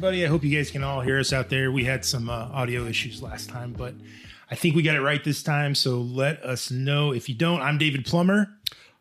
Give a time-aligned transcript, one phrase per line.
[0.00, 0.24] everybody.
[0.24, 1.70] I hope you guys can all hear us out there.
[1.70, 3.92] We had some uh, audio issues last time, but
[4.50, 5.74] I think we got it right this time.
[5.74, 7.60] So let us know if you don't.
[7.60, 8.48] I'm David Plummer.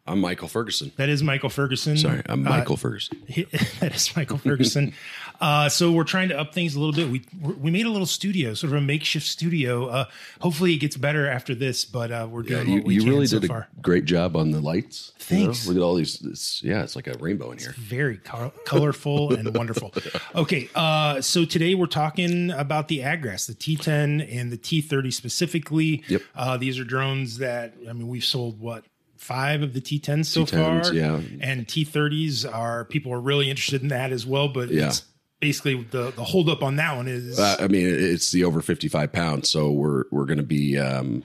[0.09, 0.91] I'm Michael Ferguson.
[0.95, 1.95] That is Michael Ferguson.
[1.97, 3.21] Sorry, I'm Uh, Michael Ferguson.
[3.79, 4.93] that is Michael Ferguson.
[5.41, 7.09] uh, so we're trying to up things a little bit.
[7.09, 7.21] We
[7.59, 9.85] we made a little studio, sort of a makeshift studio.
[9.87, 10.05] Uh,
[10.41, 13.37] hopefully, it gets better after this, but uh, we're Yeah, you, we you really so
[13.39, 13.67] did far.
[13.77, 15.13] a great job on the lights.
[15.29, 15.43] you know?
[15.45, 15.67] Thanks.
[15.67, 16.19] Look at all these.
[16.23, 17.75] It's, yeah, it's like a rainbow in here.
[17.77, 19.93] very col- colorful and wonderful.
[20.33, 26.03] Okay, uh, so today we're talking about the Agras, the T10 and the T30 specifically.
[26.07, 26.21] Yep.
[26.35, 28.85] Uh, these are drones that I mean we've sold what
[29.19, 31.19] five of the T10s so T10s, far, yeah.
[31.41, 34.47] and T30s are people are really interested in that as well.
[34.47, 34.87] But Yeah.
[34.87, 35.03] it's
[35.39, 39.11] basically the the holdup on that one is Uh, I mean, it's the over 55
[39.13, 40.77] pounds, so we're we're going to be.
[40.77, 41.23] Um,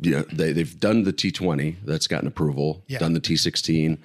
[0.00, 2.82] yeah, they they've done the T20 that's gotten approval.
[2.88, 2.98] Yeah.
[2.98, 3.98] Done the T16,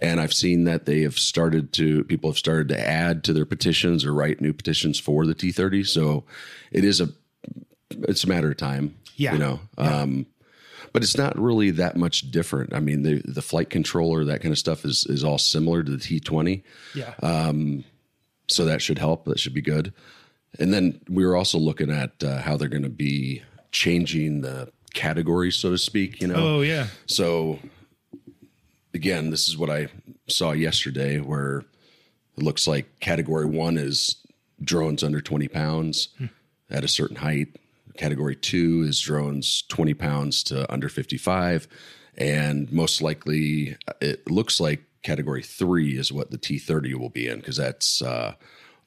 [0.00, 3.46] and I've seen that they have started to people have started to add to their
[3.46, 5.86] petitions or write new petitions for the T30.
[5.86, 6.24] So
[6.70, 7.08] it is a
[7.90, 8.94] it's a matter of time.
[9.16, 9.32] Yeah.
[9.34, 9.60] you know.
[9.78, 10.26] Um,
[10.92, 12.74] but it's not really that much different.
[12.74, 15.90] I mean, the the flight controller, that kind of stuff, is is all similar to
[15.90, 16.62] the T20
[16.94, 17.14] yeah.
[17.22, 17.84] Um,
[18.48, 19.24] so that should help.
[19.24, 19.92] That should be good.
[20.58, 24.70] And then we were also looking at uh, how they're going to be changing the
[24.92, 26.20] categories, so to speak.
[26.20, 26.88] You know, oh yeah.
[27.06, 27.58] so
[28.92, 29.88] again, this is what I
[30.28, 31.64] saw yesterday, where
[32.36, 34.16] it looks like category one is
[34.62, 36.08] drones under twenty pounds
[36.70, 37.56] at a certain height.
[37.96, 41.68] Category two is drones twenty pounds to under fifty-five,
[42.16, 47.28] and most likely, it looks like category three is what the T thirty will be
[47.28, 48.02] in because that's.
[48.02, 48.34] Uh,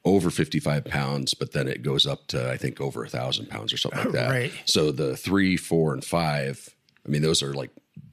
[0.08, 3.74] over 55 pounds, but then it goes up to, I think, over a thousand pounds
[3.74, 4.30] or something like that.
[4.30, 4.52] Right.
[4.66, 6.70] So the three, four, and five,
[7.04, 7.72] I mean, those are like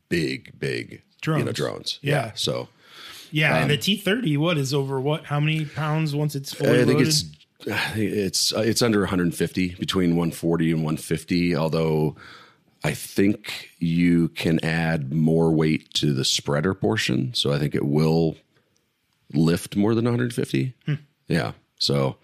[0.08, 1.52] big, big You know, Drones.
[1.52, 1.98] drones.
[2.00, 2.32] Yeah.
[2.34, 2.68] So
[3.30, 5.26] Yeah, and the T30, what is over what?
[5.26, 7.08] How many pounds once it's fully I think loaded?
[7.08, 7.24] it's
[7.66, 11.56] it's uh, it's under 150, between 140 and 150.
[11.56, 12.16] Although
[12.84, 17.84] I think you can add more weight to the spreader portion, so I think it
[17.86, 18.36] will
[19.32, 20.74] lift more than 150.
[20.86, 20.94] Hmm.
[21.28, 21.52] Yeah.
[21.78, 22.16] So,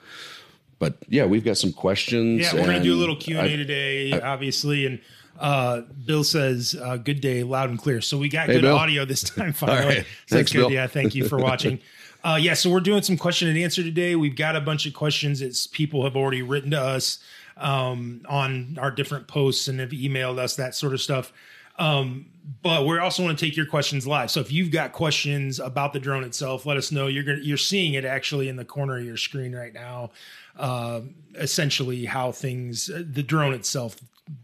[0.79, 2.43] but yeah, we've got some questions.
[2.43, 4.87] Yeah, we're gonna do a little Q and A I- today, obviously.
[4.87, 5.01] And
[5.39, 8.77] uh, Bill says, uh, "Good day, loud and clear." So we got good Bill.
[8.77, 9.53] audio this time.
[9.53, 10.07] Finally, right.
[10.27, 10.59] So Thanks, good.
[10.59, 10.73] Bill.
[10.73, 11.81] Yeah, thank you for watching.
[12.25, 14.17] Uh, yeah, so we're doing some question and answer today.
[14.17, 17.19] We've got a bunch of questions that people have already written to us
[17.57, 21.33] um, on our different posts and have emailed us that sort of stuff.
[21.79, 22.27] Um,
[22.63, 24.31] but we also want to take your questions live.
[24.31, 27.07] So if you've got questions about the drone itself, let us know.
[27.07, 30.11] You're gonna you're seeing it actually in the corner of your screen right now.
[30.57, 31.03] Uh,
[31.37, 33.97] essentially, how things uh, the drone itself,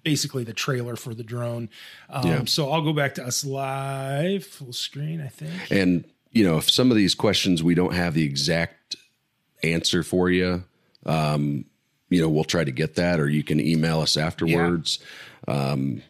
[0.04, 1.70] basically the trailer for the drone.
[2.08, 2.44] Um, Yeah.
[2.44, 5.20] So I'll go back to us live, full screen.
[5.20, 5.72] I think.
[5.72, 8.96] And you know, if some of these questions we don't have the exact
[9.62, 10.64] answer for you,
[11.06, 11.64] um,
[12.10, 14.98] you know, we'll try to get that, or you can email us afterwards.
[15.48, 16.02] Um,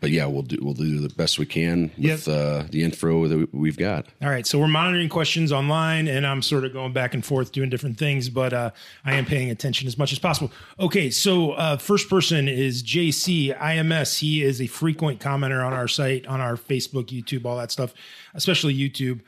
[0.00, 3.54] but yeah, we'll do we'll do the best we can with uh, the info that
[3.54, 4.06] we've got.
[4.22, 7.52] All right, so we're monitoring questions online, and I'm sort of going back and forth
[7.52, 8.70] doing different things, but uh,
[9.04, 10.50] I am paying attention as much as possible.
[10.78, 14.18] Okay, so uh, first person is JC IMS.
[14.18, 17.92] He is a frequent commenter on our site, on our Facebook, YouTube, all that stuff,
[18.34, 19.20] especially YouTube.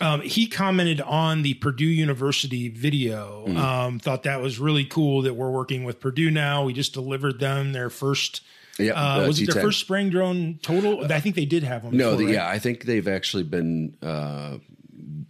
[0.00, 3.46] Um, he commented on the Purdue University video.
[3.56, 6.64] Um, thought that was really cool that we're working with Purdue now.
[6.64, 8.42] We just delivered them their first.
[8.78, 11.10] Yeah, Uh, was it their first spraying drone total?
[11.12, 11.96] I think they did have one.
[11.96, 12.34] No, before, the, right?
[12.34, 14.58] yeah, I think they've actually been uh,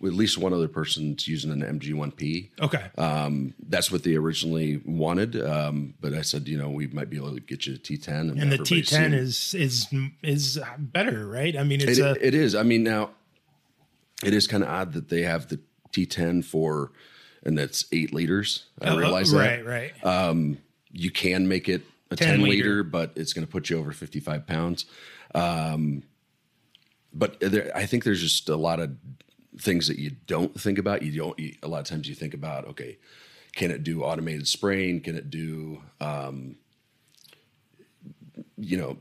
[0.04, 2.50] at least one other person's using an MG1P.
[2.60, 2.84] Okay.
[2.98, 7.16] Um, that's what they originally wanted, um, but I said, you know, we might be
[7.16, 9.86] able to get you a T10, and the T10 seen- is is
[10.22, 11.56] is better, right?
[11.56, 12.54] I mean, it's It, a it is.
[12.54, 13.10] I mean, now
[14.24, 15.60] it is kind of odd that they have the
[15.92, 16.92] T10 for,
[17.44, 18.66] and that's eight liters.
[18.80, 20.56] I uh, realize that right, right.
[20.92, 22.50] you can make it a 10 10, liter.
[22.50, 24.86] liter, but it's going to put you over 55 pounds.
[25.34, 26.02] Um,
[27.12, 28.96] but there, I think there's just a lot of
[29.58, 31.02] things that you don't think about.
[31.02, 32.98] You don't, you, a lot of times you think about, okay,
[33.54, 35.00] can it do automated spraying?
[35.00, 36.56] Can it do, um,
[38.58, 38.98] you know,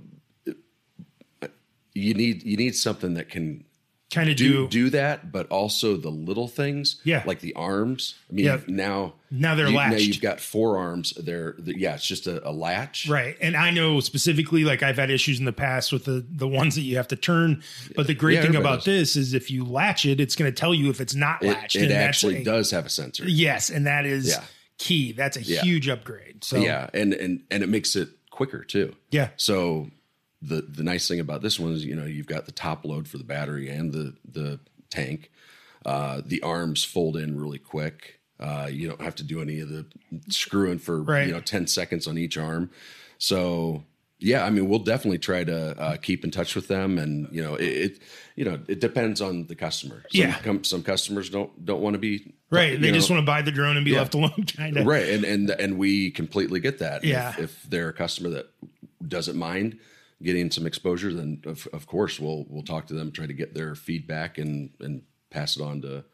[1.93, 3.65] you need, you need something that can
[4.11, 7.23] Kind of do, do, do that, but also the little things, Yeah.
[7.25, 8.13] like the arms.
[8.29, 8.59] I mean, Yeah.
[8.67, 9.91] now Now they're you, latched.
[9.93, 11.11] Now you've got forearms.
[11.13, 13.07] They're, they're- yeah, it's just a, a latch.
[13.09, 13.35] right.
[13.41, 16.75] And I know specifically, like I've had issues in the past with the the ones
[16.75, 17.63] that you have to turn.
[17.95, 20.55] But the great Yeah, thing about this is if you latch it, it's going to
[20.55, 21.75] tell you if it's not latched.
[21.75, 23.27] it actually a- does have a sensor.
[23.27, 24.43] Yes, and that is Yeah.
[24.77, 25.13] key.
[25.13, 26.43] That's a huge upgrade.
[26.43, 28.95] So Yeah, and and and it makes it quicker too.
[29.09, 29.89] yeah, So
[30.41, 33.07] the the nice thing about this one is you know you've got the top load
[33.07, 34.59] for the battery and the the
[34.89, 35.31] tank.
[35.85, 38.19] Uh, the arms fold in really quick.
[38.39, 39.85] Uh, you don't have to do any of the
[40.29, 41.27] screwing for Right.
[41.27, 42.69] you know ten seconds on each arm.
[43.17, 43.83] So
[44.19, 47.43] yeah, I mean, we'll definitely try to uh, keep in touch with them, and you
[47.43, 47.99] know, it, it
[48.35, 50.03] you know it depends on the customer.
[50.11, 50.39] Some, Yeah.
[50.39, 52.79] com- some customers don't don't want to be Right.
[52.79, 53.99] They you just want to buy the drone and be Yeah.
[53.99, 54.85] left alone, kind of.
[54.85, 57.03] right, and and and we completely get that.
[57.03, 57.29] Yeah.
[57.31, 58.47] If, if they're a customer that
[59.07, 59.77] doesn't mind
[60.21, 63.53] getting some exposure, then of, of course we'll we'll talk to them, try to get
[63.53, 66.05] their feedback, and and pass it on to,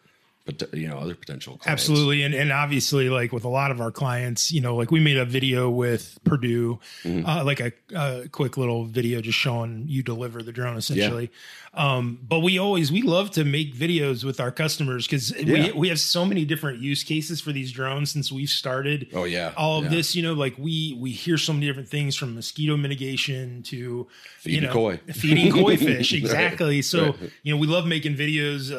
[0.45, 1.67] pot- you know, other potential clients.
[1.83, 2.23] Absolutely.
[2.23, 5.17] And, and obviously, like with a lot of our clients, you know, like we made
[5.17, 7.25] a video with Purdue, Mm-hmm.
[7.25, 11.31] uh, like a, a quick little video just showing you deliver the drone essentially.
[11.73, 15.67] Um, but we always, we love to make videos with our customers because Yeah.
[15.67, 19.07] we, we have so many different use cases for these drones since we've started.
[19.13, 19.89] Oh yeah, all of yeah.
[19.91, 24.07] this, you know, like we we hear so many different things from mosquito mitigation to
[24.43, 24.97] you know koi.
[25.13, 26.81] feeding koi fish, exactly.
[26.81, 27.31] So Right.
[27.43, 28.77] you know, we love making videos uh,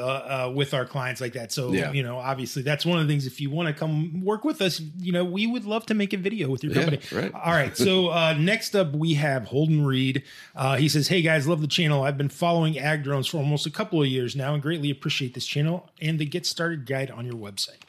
[0.48, 1.51] uh, with our clients like that.
[1.52, 1.92] So Yeah.
[1.92, 3.26] you know, obviously, that's one of the things.
[3.26, 6.12] If you want to come work with us, you know, we would love to make
[6.12, 7.02] a video with your Yeah, company.
[7.12, 7.32] right.
[7.34, 7.76] All right.
[7.76, 10.22] So uh, next up, we have Holden Reed.
[10.56, 12.02] Uh, he says, "Hey guys, love the channel.
[12.02, 15.34] I've been following ag drones for almost a couple of years now, and greatly appreciate
[15.34, 17.82] this channel and the Get Started guide on your website."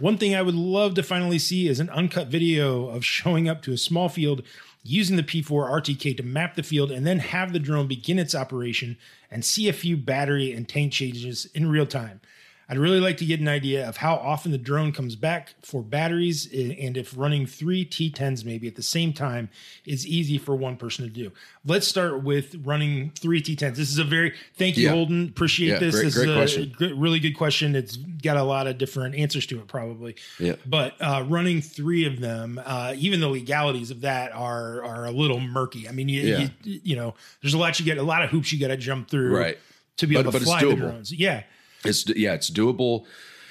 [0.00, 3.62] One thing I would love to finally see is an uncut video of showing up
[3.62, 4.42] to a small field
[4.84, 8.32] using the P4 RTK to map the field and then have the drone begin its
[8.34, 8.96] operation
[9.30, 12.20] and see a few battery and tank changes in real time.
[12.70, 15.82] I'd really like to get an idea of how often the drone comes back for
[15.82, 19.48] batteries and if running three T10s maybe at the same time
[19.86, 21.32] is easy for one person to do.
[21.64, 23.74] Let's start with running three T10s.
[23.76, 24.90] This is a very thank you, Yeah.
[24.90, 25.28] Holden.
[25.28, 25.94] Appreciate Yeah, this.
[25.94, 26.74] great- this great is a question.
[26.76, 27.74] good- really good question.
[27.74, 30.16] It's got a lot of different answers to it, probably.
[30.38, 30.56] Yeah.
[30.66, 35.10] But uh, running three of them, uh, even the legalities of that are are a
[35.10, 35.88] little murky.
[35.88, 36.48] I mean, you Yeah.
[36.64, 38.76] you, you know, there's a lot you get, a lot of hoops you got to
[38.76, 39.58] jump through, Right.
[39.96, 41.10] to be But- able to fly the drones.
[41.12, 41.44] Yeah,
[41.84, 43.06] It's yeah, it's doable.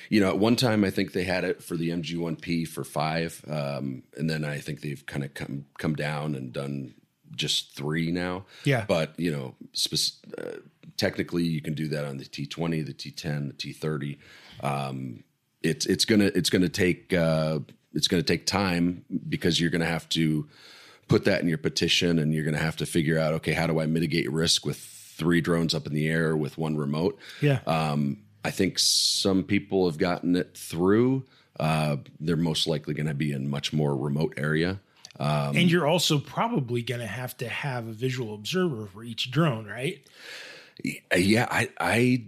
[0.09, 3.43] You know, at one time I think they had it for the MG1P for five,
[3.49, 6.93] um, and then I think they've kind of come come down and done
[7.35, 8.45] just three now.
[8.63, 8.85] Yeah.
[8.87, 10.59] but you know, spec- uh,
[10.95, 14.17] technically you can do that on the T20, the T10, the T30.
[14.61, 15.23] Um,
[15.61, 17.59] it's it's gonna it's gonna take uh,
[17.93, 20.47] it's gonna take time because you're gonna have to
[21.07, 23.67] put that in your petition and you're going to have to figure out okay how
[23.67, 24.77] do i mitigate risk with
[25.17, 27.59] three drones up in the air with one remote yeah.
[27.67, 31.25] um, i think some people have gotten it through
[31.59, 34.79] uh, they're most likely going to be in much more remote area
[35.19, 39.31] um, and you're also probably going to have to have a visual observer for each
[39.31, 40.05] drone, right?
[41.15, 42.23] yeah i i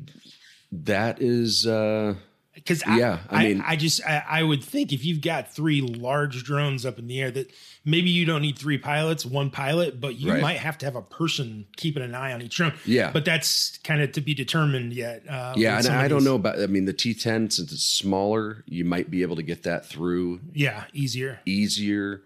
[0.72, 2.16] that is uh
[2.64, 5.54] Because Yeah, I, I mean- I, I just I, I would think if you've got
[5.54, 7.52] three large drones up in the air, that
[7.86, 10.42] maybe you don't need three pilots, one pilot, but you Right.
[10.42, 12.74] might have to have a person keeping an eye on each drone.
[12.86, 13.12] Yeah.
[13.12, 15.24] but that's kind of to be determined yet.
[15.30, 18.84] Uh, yeah and i don't know about i mean the t10 since it's smaller you
[18.86, 21.40] might be able to get that through Yeah, easier.
[21.46, 22.22] easier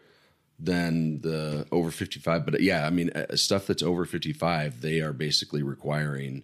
[0.60, 5.14] than the over 55 but yeah i mean uh, stuff that's over 55 they are
[5.14, 6.44] basically requiring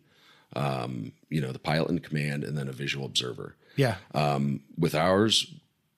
[0.55, 3.95] um you know the pilot in command and then a visual observer Yeah.
[4.13, 5.33] um with ours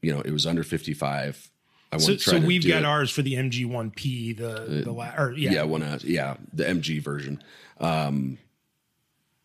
[0.02, 1.50] you know it was under 55
[1.92, 2.86] i so try so we've got it.
[2.86, 6.64] Uh, ours for the MG1P, the the la- or yeah, yeah one uh, yeah the
[6.64, 7.42] mg version
[7.80, 8.38] um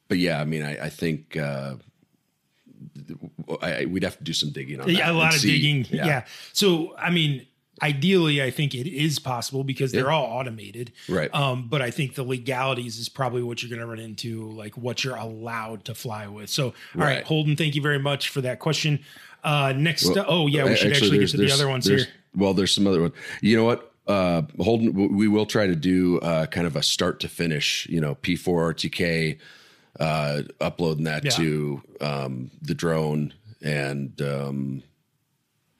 [0.09, 1.75] but yeah i mean i i think uh
[3.63, 5.53] I, I- we'd have to do some digging on that yeah, a lot of see-
[5.53, 5.87] digging.
[5.91, 6.25] Yeah.
[6.53, 7.46] So I mean,
[7.83, 10.15] ideally, I think it is possible because they're Yeah.
[10.15, 10.93] all automated.
[11.09, 11.33] Right.
[11.35, 14.77] Um, but I think the legalities is probably what you're going to run into, like
[14.77, 16.49] what you're allowed to fly with.
[16.51, 17.25] So, all right, Right.
[17.25, 19.01] Holden, thank you very much for that question.
[19.45, 22.06] Uh, next, Well, oh yeah, we should actually get to the other ones here.
[22.35, 23.13] Well, there's some other one.
[23.43, 23.93] You know what?
[24.06, 27.87] Uh, Holden, we will try to do uh, kind of a start to finish.
[27.91, 29.39] You know, P4 RTK,
[30.01, 31.31] uh, uploading that Yeah.
[31.33, 34.83] to um, the drone, and um,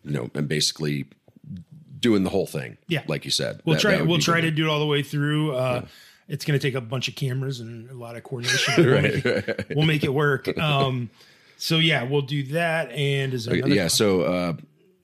[0.05, 1.07] you know, and basically
[2.07, 2.79] doing the whole thing.
[2.87, 3.03] Yeah.
[3.09, 3.61] like you said.
[3.65, 3.97] We'll That- try.
[3.97, 5.57] that We'll try to do it all the way through.
[5.57, 5.87] Uh,
[6.29, 8.75] It's going to take a bunch of cameras and a lot of coordination.
[8.77, 10.57] but we'll, make it, we'll make it work.
[10.59, 11.11] Um,
[11.57, 12.91] so yeah, we'll do that.
[12.93, 13.89] And is yeah.
[13.89, 14.53] So, uh,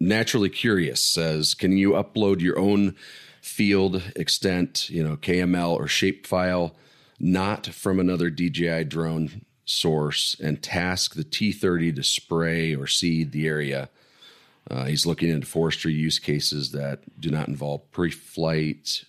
[0.00, 2.94] naturally curious says, can you upload your own
[3.40, 6.74] field extent, you know, KML or shape file,
[7.20, 13.46] not from another DJI drone source, and task the T30 to spray or seed the
[13.46, 13.88] area?
[14.70, 19.04] Uh, he's looking into forestry use cases that do not involve pre-flight,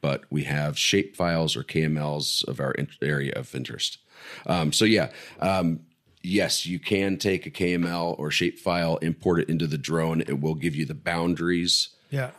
[0.00, 3.98] but we have shape files or KMLs of our in- area of interest.
[4.46, 5.80] Um, so yeah, um,
[6.22, 10.20] yes, you can take a KML or shape file, import it into the drone.
[10.22, 11.90] It will give you the boundaries.
[12.10, 12.30] Yeah.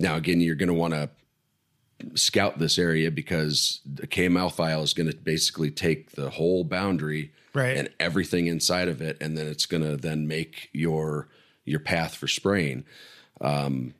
[0.00, 1.10] Now, again, you're going to want to
[2.14, 7.32] scout this area because the KML file is going to basically take the whole boundary
[7.52, 7.76] Right.
[7.76, 11.28] and everything inside of it, and then it's going to then make your
[11.64, 12.84] your path for spraying.
[13.40, 13.94] Um,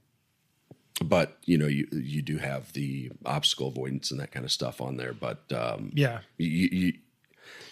[1.02, 4.80] but you know, you you do have the obstacle avoidance and that kind of stuff
[4.80, 5.12] on there.
[5.14, 6.20] But um, Yeah.
[6.36, 6.92] you you,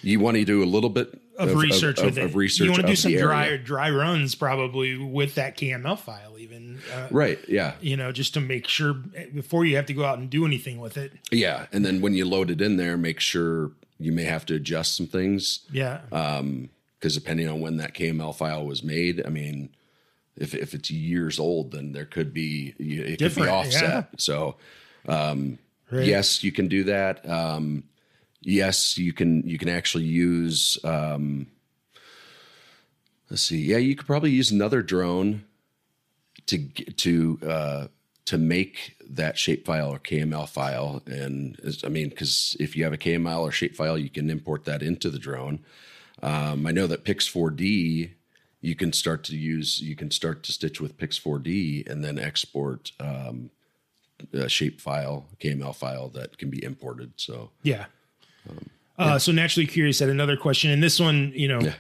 [0.02, 2.24] you want to do a little bit Of, research of, with of, it.
[2.24, 2.64] of research.
[2.64, 3.58] You want to do some dry area.
[3.58, 6.80] dry runs probably with that KML file, even.
[6.92, 7.38] Uh, right?
[7.48, 10.46] Yeah, You know, just to make sure before you have to go out and do
[10.46, 11.12] anything with it.
[11.30, 11.66] yeah.
[11.72, 14.96] And then when you load it in there, make sure you may have to adjust
[14.96, 16.00] some things Yeah.
[16.10, 19.70] because depending on when that KML file was made, I mean,
[20.36, 23.82] if if it's years old, then there could be it could be offset.
[23.82, 24.02] yeah.
[24.18, 24.56] So
[25.08, 25.58] um,
[25.90, 26.06] Right.
[26.06, 27.28] yes, you can do that.
[27.28, 27.84] Um,
[28.42, 30.78] yes, you can you can actually use.
[30.84, 31.46] Um,
[33.30, 33.58] let's see.
[33.64, 35.44] Yeah, you could probably use another drone
[36.46, 37.86] to to uh,
[38.28, 41.00] to make that shapefile or KML file.
[41.06, 44.82] And I mean, because if you have a KML or shapefile, you can import that
[44.82, 45.60] into the drone.
[46.22, 48.10] Um, I know that Pix4D,
[48.60, 52.92] you can start to use, you can start to stitch with Pix4D and then export
[53.00, 53.48] um,
[54.34, 57.12] a shape file, KML file that can be imported.
[57.16, 57.86] So Yeah.
[58.98, 61.76] uh, So naturally curious at another question, and this one, you know, Yeah.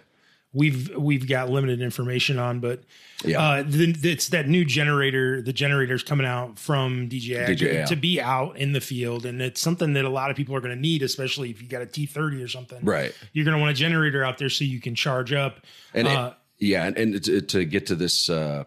[0.52, 2.82] We've we've got limited information on, but
[3.24, 3.40] Yeah.
[3.40, 5.42] uh, the, it's that new generator.
[5.42, 7.84] The generator's coming out from DJI, DJI.
[7.88, 10.60] to be out in the field, and it's something that a lot of people are
[10.60, 12.82] going to need, especially if you got a T30 or something.
[12.84, 13.12] Right.
[13.32, 15.60] You're going to want a generator out there so you can charge up.
[15.94, 18.64] and it- uh, yeah, and, and to, to get to this, uh,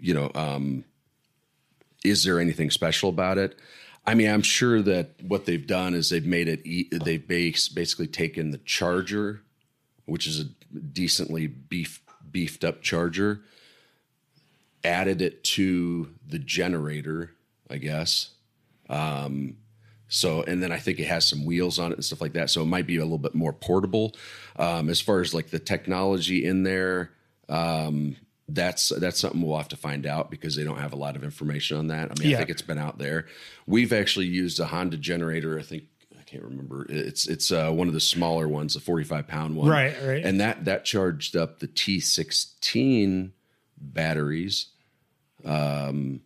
[0.00, 0.84] you know, um,
[2.04, 3.58] is there anything special about it?
[4.06, 6.64] I mean, I'm sure that what they've done is they've made it.
[6.66, 9.40] E- they've base, basically taken the charger,
[10.04, 10.44] which is a
[10.92, 12.00] decently beef
[12.30, 13.40] beefed up charger,
[14.82, 17.30] added it to the generator,
[17.70, 18.30] I guess.
[18.88, 19.56] Um,
[20.08, 22.50] so, and then I think it has some wheels on it and stuff like that.
[22.50, 24.14] So it might be a little bit more portable.
[24.56, 27.10] Um, as far as like the technology in there,
[27.48, 28.16] um,
[28.46, 31.24] that's that's something we'll have to find out because they don't have a lot of
[31.24, 32.10] information on that.
[32.10, 32.36] I mean, Yeah.
[32.36, 33.26] I think it's been out there.
[33.66, 35.58] We've actually used a Honda generator.
[35.58, 35.84] I think
[36.34, 36.86] can't remember.
[36.88, 39.68] It's it's uh, one of the smaller ones, the forty five pound one.
[39.68, 40.24] Right, right.
[40.24, 43.32] And that that charged up the T sixteen
[43.78, 44.66] batteries.
[45.44, 46.22] Um,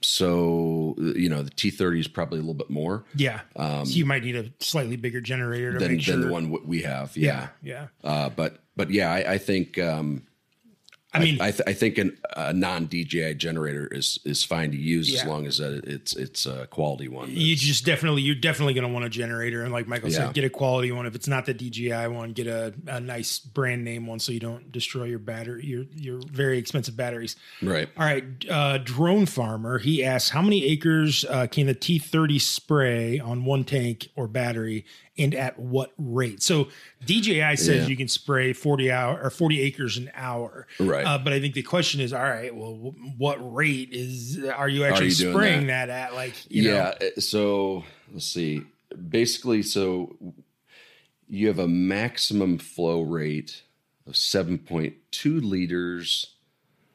[0.00, 4.04] so you know the T thirty is probably a little bit more yeah, so you
[4.04, 6.16] might need a slightly bigger generator to than, make sure.
[6.16, 7.16] than the one we have.
[7.16, 7.86] yeah, Yeah.
[8.04, 8.10] yeah.
[8.10, 10.26] Uh, but but yeah, I, I think um,
[11.14, 14.76] I mean, I, th- I think an, a non DJI generator is is fine to
[14.76, 17.30] use as long as it's it's a quality one.
[17.30, 20.26] you just definitely you're definitely going to want a generator and like michael Yeah.
[20.26, 23.38] said get a quality one if it's not the dji one get a, a nice
[23.38, 27.88] brand name one so you don't destroy your battery your your very expensive batteries right.
[27.96, 33.18] all right uh drone farmer he asks how many acres uh, can the t30 spray
[33.20, 34.84] on one tank or battery
[35.16, 36.68] and at what rate so
[37.06, 37.86] dji says Yeah.
[37.86, 41.04] you can spray 40 hour or 40 acres an hour Right.
[41.06, 44.68] uh, but i think the question is all right well wh- what rate is are
[44.68, 45.88] you actually you spraying that?
[45.90, 46.72] at like you yeah.
[46.72, 48.62] know uh, So let's see.
[49.08, 50.16] Basically, so
[51.28, 53.62] you have a maximum flow rate
[54.06, 56.34] of seven point two liters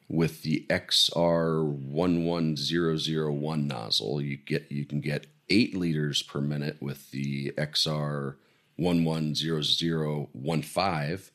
[0.08, 4.22] with the XR one one zero zero one nozzle.
[4.22, 8.36] You get you can get eight liters per minute with the XR
[8.76, 11.30] one one zero zero one five.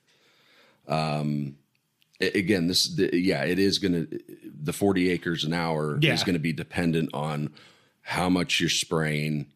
[0.88, 1.58] Um,
[2.22, 4.20] again, this the, yeah, it is going to
[4.64, 6.14] the forty acres an hour Yeah.
[6.14, 7.52] is going to be dependent on
[8.02, 9.48] how much you're spraying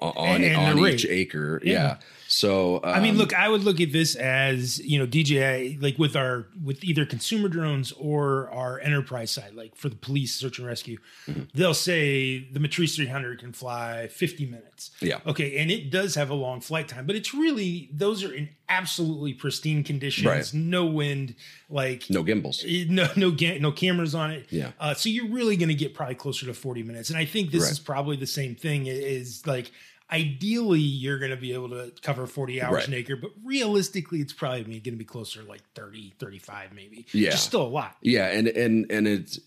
[0.00, 1.60] on, And- and on each acre.
[1.64, 1.98] Yeah.
[2.32, 5.98] So um, I mean, look, I would look at this as you know, DJI like
[5.98, 10.58] with our with either consumer drones or our enterprise side, like for the police search
[10.58, 10.96] and rescue,
[11.28, 11.42] Mm-hmm.
[11.54, 14.90] they'll say the Matrice 300 can fly 50 minutes.
[15.00, 15.18] Yeah.
[15.26, 18.48] Okay, and it does have a long flight time, but it's really those are in
[18.68, 20.54] absolutely pristine conditions, Right.
[20.54, 21.34] no wind,
[21.68, 22.64] like no gimbals.
[22.66, 24.72] Eh, no no ga- no cameras on it Yeah.
[24.80, 27.50] uh, so you're really going to get probably closer to 40 minutes and i think
[27.50, 27.72] this Right.
[27.72, 29.70] is probably the same thing is like
[30.12, 32.88] ideally you're going to be able to cover 40 hours Right.
[32.88, 37.06] an acre but realistically it's probably going to be closer to like 30 35 maybe
[37.12, 37.30] Yeah.
[37.30, 39.40] Just still a lot Yeah, and and and it's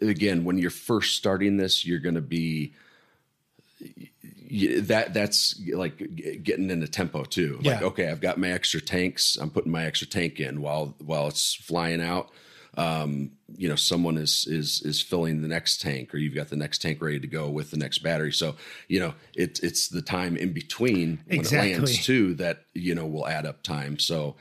[0.00, 2.72] again when you're first starting this, you're going to be
[4.80, 7.56] that that's like getting into tempo too.
[7.62, 7.86] Like Yeah.
[7.88, 9.36] okay, I've got my extra tanks.
[9.40, 12.30] I'm putting my extra tank in while while it's flying out.
[12.78, 16.56] Um, you know, someone is is is filling the next tank, or you've got the
[16.56, 18.32] next tank ready to go with the next battery.
[18.32, 18.54] So
[18.86, 21.72] you know, it's it's the time in between when Exactly.
[21.72, 23.98] it lands too that you know will add up time.
[23.98, 24.36] So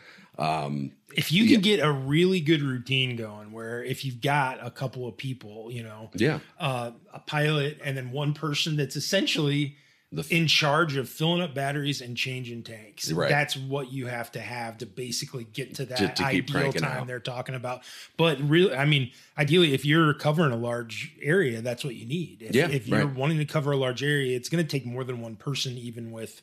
[1.15, 5.07] if you can get a really good routine going, where if you've got a couple
[5.07, 6.39] of people, you know, Yeah.
[6.59, 9.77] uh, a pilot and then one person that's essentially
[10.15, 13.11] f- in charge of filling up batteries and changing tanks.
[13.11, 13.29] Right.
[13.29, 17.07] That's what you have to have to basically get to that to ideal time out.
[17.07, 17.81] they're talking about.
[18.17, 22.41] But really, I mean, ideally, if you're covering a large area, that's what you need.
[22.41, 23.15] If, Yeah, if you're right.
[23.15, 26.11] wanting to cover a large area, it's going to take more than one person, even
[26.11, 26.41] with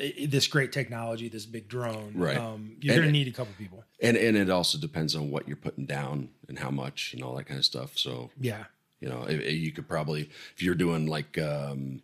[0.00, 2.12] uh, this great technology, this big drone.
[2.14, 2.36] Right.
[2.38, 3.84] Um, you're going to need a couple people.
[4.00, 7.34] and and it also depends on what you're putting down and how much and all
[7.36, 7.98] that kind of stuff.
[7.98, 8.64] So Yeah.
[9.00, 12.00] you know, if, if you could probably if you're doing like um,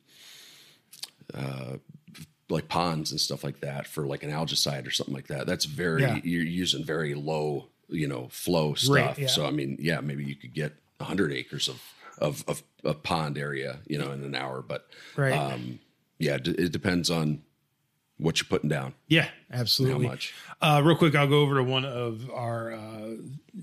[2.50, 5.46] like ponds and stuff like that for like an algicide or something like that.
[5.46, 6.20] That's very Yeah.
[6.24, 8.94] you're using very low you know flow stuff.
[8.94, 9.26] Right, yeah.
[9.28, 11.82] So I mean, yeah, maybe you could get hundred acres of
[12.18, 14.62] of of a pond area, you know, in an hour.
[14.62, 14.86] But
[15.16, 15.32] Right.
[15.32, 15.78] um,
[16.18, 17.42] yeah, it, it depends on
[18.18, 19.28] what you're putting down, yeah.
[19.52, 20.04] Absolutely.
[20.06, 20.34] how much.
[20.60, 23.14] Uh, real quick, I'll go over to one of our uh,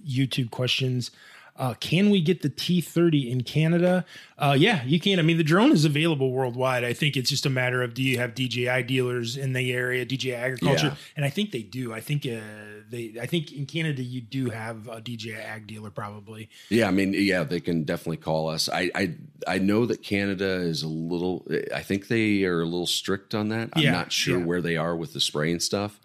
[0.08, 1.12] YouTube questions.
[1.58, 4.04] Uh, can we get the T30 in Canada?
[4.38, 5.20] Uh, yeah, you can.
[5.20, 6.84] I mean, the drone is available worldwide.
[6.84, 10.04] I think it's just a matter of do you have DJI dealers in the area,
[10.04, 10.96] DJI Agriculture, Yeah.
[11.16, 11.94] and I think they do.
[11.94, 12.42] I think uh,
[12.90, 13.14] they.
[13.22, 16.50] I think in Canada you do have a DJI Ag dealer probably.
[16.68, 18.68] Yeah, I mean, yeah, they can definitely call us.
[18.68, 19.14] I I
[19.48, 21.48] I know that Canada is a little.
[21.74, 23.70] I think they are a little strict on that.
[23.74, 24.46] I'm Yeah, not sure yeah.
[24.46, 26.02] where they are with the spraying stuff.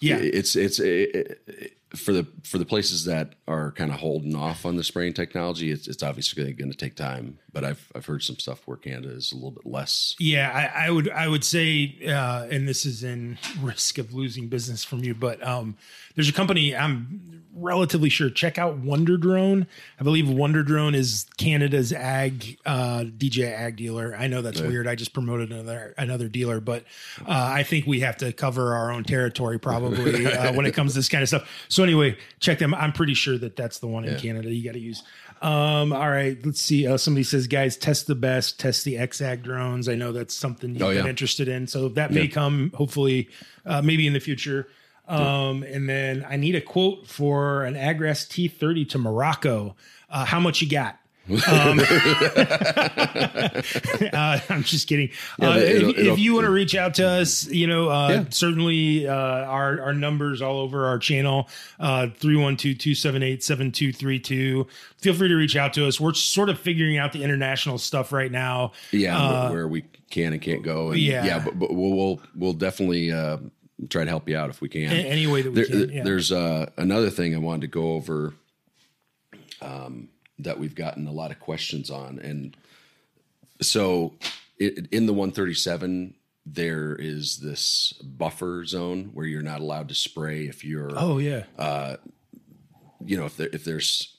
[0.00, 4.34] Yeah, it's it's it, it- for the for the places that are kind of holding
[4.34, 5.70] off on the spraying technology.
[5.70, 7.38] It's it's obviously going to take time.
[7.52, 10.14] But I've I've heard some stuff where Canada is a little bit less.
[10.18, 14.48] Yeah, I, I would I would say, uh, and this is in risk of losing
[14.48, 15.76] business from you, but um,
[16.14, 18.30] there's a company I'm relatively sure.
[18.30, 19.66] Check out Wonder Drone.
[19.98, 24.14] I believe Wonder Drone is Canada's ag uh, DJI ag dealer.
[24.18, 24.86] I know that's weird.
[24.86, 26.84] I just promoted another another dealer, but
[27.20, 30.92] uh, I think we have to cover our own territory probably uh, when it comes
[30.92, 31.48] to this kind of stuff.
[31.68, 32.74] So anyway, check them.
[32.74, 35.02] I'm pretty sure that that's the one in Canada you got to use.
[35.40, 36.86] Um, all right, let's see.
[36.86, 39.88] Uh, somebody says, guys, test the best, test the XAG drones.
[39.88, 41.68] I know that's something you've Oh, been interested in.
[41.68, 42.30] So that may Yeah.
[42.30, 43.28] come hopefully,
[43.64, 44.66] uh, maybe in the future.
[45.08, 49.74] Um, and then I need a quote for an Agras T30 to Morocco.
[50.10, 50.98] Uh, how much you got?
[51.46, 51.84] Um, uh,
[54.48, 55.10] I'm just kidding.
[55.38, 57.90] Yeah, uh, it'll- if, it'll- if you want to reach out to us, you know,
[57.90, 58.24] uh, Yeah.
[58.30, 61.48] certainly uh, our our numbers all over our channel
[61.80, 64.66] uh, 312-278-7232.
[64.98, 66.00] Feel free to reach out to us.
[66.00, 68.72] We're sort of figuring out the international stuff right now.
[68.90, 70.90] Yeah, where, where we can and can't go.
[70.92, 71.24] And yeah.
[71.24, 73.36] yeah, but, but we'll, we'll we'll definitely uh,
[73.88, 74.90] try to help you out if we can.
[74.90, 76.02] Any way that we There- can, yeah.
[76.04, 78.34] There's uh, another thing I wanted to go over
[79.60, 82.56] um, that we've gotten a lot of questions on, and
[83.60, 84.14] so
[84.58, 86.14] it, in the 137
[86.50, 91.44] there is this buffer zone where you're not allowed to spray if you're Oh yeah.
[93.04, 94.16] you know if there if there's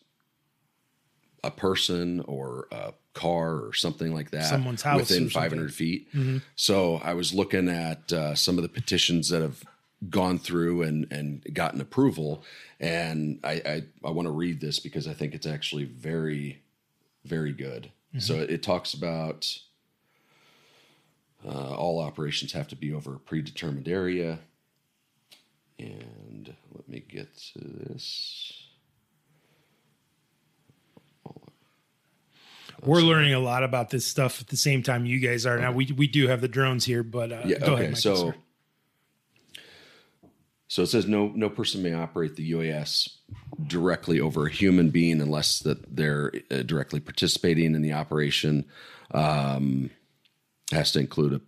[1.43, 2.93] a person or a
[3.25, 5.49] car or something like that Someone's house within or something.
[5.51, 6.07] 500 feet.
[6.55, 9.63] So i was looking at uh, some of the petitions that have
[10.09, 12.43] gone through and and gotten approval.
[12.79, 13.75] And i i,
[14.09, 16.61] I want to read this because i think it's actually very
[17.25, 17.91] very good.
[18.17, 19.41] So it, it talks about
[21.45, 24.39] uh, all operations have to be over a predetermined area.
[25.77, 28.68] And let me get to this
[32.83, 35.57] We're learning a lot about this stuff at the same time you guys are.
[35.59, 37.59] Now we we do have the drones here, but uh, Yeah.
[37.59, 37.73] go okay.
[37.73, 37.79] ahead.
[37.91, 38.35] Michael, so, sir.
[40.67, 43.09] so it says no no person may operate the UAS
[43.67, 48.65] directly over a human being unless that they're uh, directly participating in the operation.
[49.11, 49.89] Um,
[50.71, 51.41] has to include a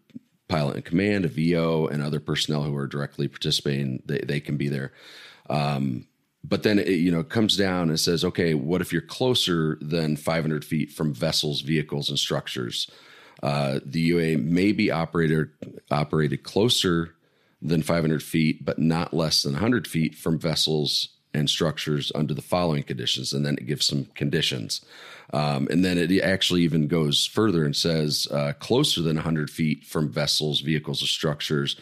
[0.47, 4.01] pilot in command, a VO, and other personnel who are directly participating.
[4.05, 4.91] They they can be there.
[5.49, 6.07] Um,
[6.43, 10.15] but then it, you know comes down and says, okay, what if you're closer than
[10.15, 12.89] 500 feet from vessels, vehicles, and structures?
[13.43, 15.49] Uh, the UA may be operated
[15.89, 17.15] operated closer
[17.61, 22.41] than 500 feet, but not less than 100 feet from vessels and structures under the
[22.41, 23.33] following conditions.
[23.33, 24.83] And then it gives some conditions.
[25.33, 29.85] Um, and then it actually even goes further and says uh, closer than 100 feet
[29.85, 31.77] from vessels, vehicles, or structures,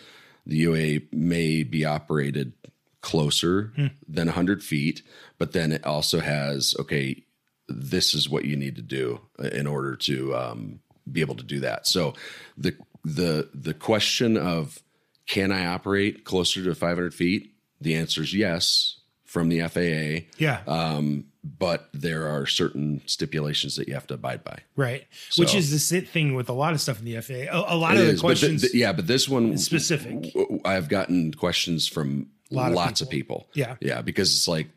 [0.45, 2.54] the UA may be operated
[3.01, 3.71] closer
[4.07, 5.01] than 100 feet.
[5.38, 7.23] But then it also has, okay,
[7.67, 10.79] this is what you need to do in order to um,
[11.12, 11.88] be able to do that.
[11.88, 12.13] So
[12.57, 14.79] the the the question of
[15.27, 17.53] can I operate closer to 500 feet?
[17.79, 20.25] The answer is yes from the FAA.
[20.39, 24.57] yeah, Um, but there are certain stipulations that you have to abide by.
[24.75, 25.05] Right.
[25.38, 27.55] Which is the sit thing with a lot of stuff in the FAA.
[27.55, 28.73] A, a lot of the is, but th- questions.
[28.73, 30.33] yeah, but this one specific.
[30.33, 33.47] w- I've gotten questions from Lot of lots of people.
[33.53, 33.75] Yeah.
[33.79, 34.69] yeah, because it's like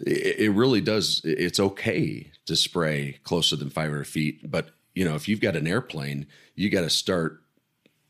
[0.00, 1.20] it, it really does.
[1.24, 5.66] It's okay to spray closer than 500 feet, but you know if you've got an
[5.66, 7.42] airplane, you got to start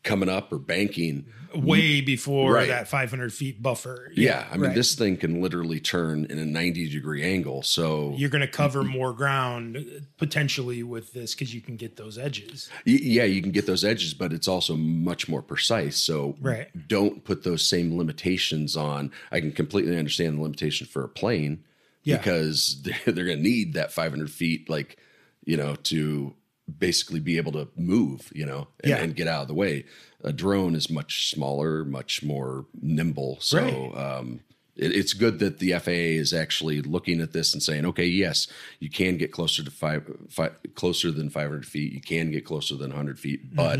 [0.03, 1.23] coming up or banking.
[1.23, 1.44] Mm-hmm.
[1.55, 2.67] Way before Right.
[2.67, 4.11] that 500 feet buffer.
[4.15, 4.75] Yeah, I mean right.
[4.75, 7.63] this thing can literally turn in a 90 degree angle.
[7.63, 11.97] So You're going to cover more ground uh, potentially with this because you can get
[11.97, 12.69] those edges.
[12.85, 15.97] Y- yeah, you can get those edges, but it's also much more precise.
[15.97, 16.67] So Right.
[16.87, 19.11] don't put those same limitations on.
[19.31, 21.63] I can completely understand the limitation for a plane
[22.03, 22.17] Yeah.
[22.17, 24.97] because they're, they're going to need that 500 feet, like,
[25.45, 26.33] you know, to
[26.79, 28.97] basically be able to move, you know, and, Yeah.
[28.97, 29.85] and get out of the way.
[30.25, 33.37] A drone is much smaller, much more nimble.
[33.39, 33.97] So, Right.
[34.17, 34.41] um,
[34.75, 38.47] it, it's good that the FAA is actually looking at this and saying, okay, yes,
[38.79, 41.93] you can get closer to five, five closer than 500 feet.
[41.93, 43.79] You can get closer than 100 feet, but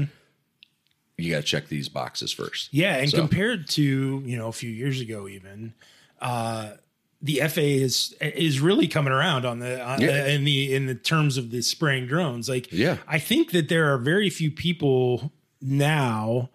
[1.18, 2.68] you got to check these boxes first.
[2.68, 2.78] Mm-hmm.
[2.78, 5.74] Yeah, and So- compared to you know a few years ago, even
[6.22, 6.74] uh,
[7.22, 10.28] the FAA is is really coming around on the uh, Yeah.
[10.28, 12.48] in the in the terms of the spraying drones.
[12.50, 12.98] Like, Yeah.
[13.08, 15.32] I think that there are very few people
[15.66, 16.50] now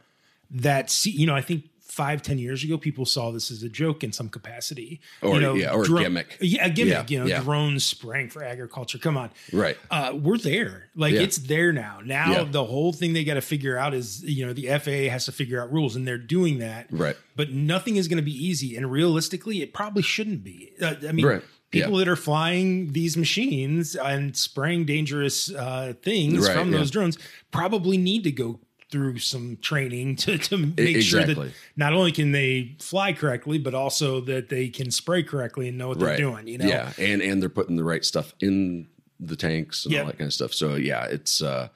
[0.51, 1.11] that see.
[1.11, 4.12] You know, I think five ten years ago, people saw this as a joke in
[4.12, 6.38] some capacity, Or- you know, yeah, or a gimmick.
[6.40, 6.92] Yeah, a gimmick.
[7.11, 7.42] Yeah, you know, yeah.
[7.42, 8.99] drones spraying for agriculture.
[8.99, 9.77] Come on, Right.
[9.90, 10.88] uh, we're there.
[10.94, 11.23] Like Yeah.
[11.23, 12.01] it's there now.
[12.05, 15.25] Now the whole thing they got to figure out is you know the FAA has
[15.27, 16.87] to figure out rules, and they're doing that.
[16.90, 17.16] Right.
[17.37, 20.73] But nothing is going to be easy, and realistically, it probably shouldn't be.
[20.81, 21.42] Uh, I mean, Right.
[21.70, 27.18] people that are flying these machines and spraying dangerous uh, things Right, from those drones
[27.51, 32.33] probably need to go through some training to to make sure that not only can
[32.33, 36.46] they fly correctly, but also that they can spray correctly and know what they're doing.
[36.46, 36.92] You know, Yeah.
[36.98, 40.00] And, and they're putting the right stuff in the tanks and Yep.
[40.00, 40.53] all that kind of stuff.
[40.53, 41.68] So yeah, it's, uh,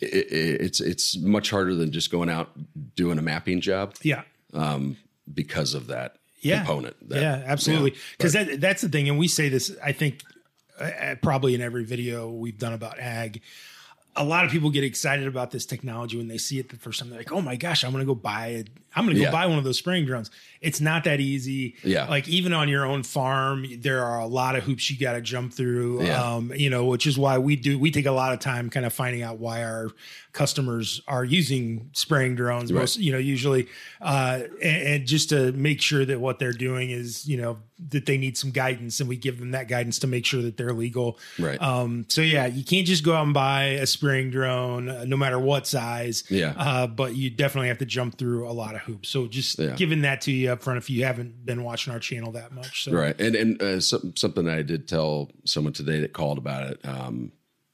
[0.00, 2.50] it, it, it's, it's much harder than just going out
[2.96, 4.22] doing a mapping job yeah.
[4.54, 4.96] Um,
[5.32, 6.58] because of that yeah.
[6.58, 7.08] component.
[7.08, 7.92] That, yeah, absolutely.
[7.92, 7.98] yeah.
[8.16, 9.74] Because that that's the thing, and we say this.
[9.82, 10.22] I think
[10.78, 13.40] uh, probably in every video we've done about ag.
[14.14, 16.98] A lot of people get excited about this technology when they see it the first
[17.00, 17.08] time.
[17.08, 18.68] They're like, "Oh my gosh, I'm going to go buy it.
[18.94, 19.32] I'm going to go Yeah.
[19.32, 21.76] buy one of those spraying drones." It's not that easy.
[21.82, 22.06] Yeah.
[22.08, 25.22] like even on your own farm, there are a lot of hoops you got to
[25.22, 26.04] jump through.
[26.04, 26.22] Yeah.
[26.22, 27.78] Um, you know, which is why we do.
[27.78, 29.88] We take a lot of time kind of finding out why our
[30.32, 32.72] customers are using spraying drones.
[32.72, 32.80] Right.
[32.80, 33.68] Most, you know, usually,
[34.00, 37.58] uh, and, and just to make sure that what they're doing is, you know,
[37.90, 40.56] that they need some guidance, and we give them that guidance to make sure that
[40.56, 41.18] they're legal.
[41.38, 41.60] Right.
[41.60, 45.16] Um, so yeah, you can't just go out and buy a spraying drone, uh, no
[45.16, 46.24] matter what size.
[46.30, 46.54] Yeah.
[46.56, 49.08] Uh, but you definitely have to jump through a lot of hoops.
[49.08, 49.74] So just Yeah.
[49.74, 52.84] giving that to you up front if you haven't been watching our channel that much.
[52.84, 53.18] So Right.
[53.20, 57.32] And, and, uh, some, something I did tell someone today that called about it, um,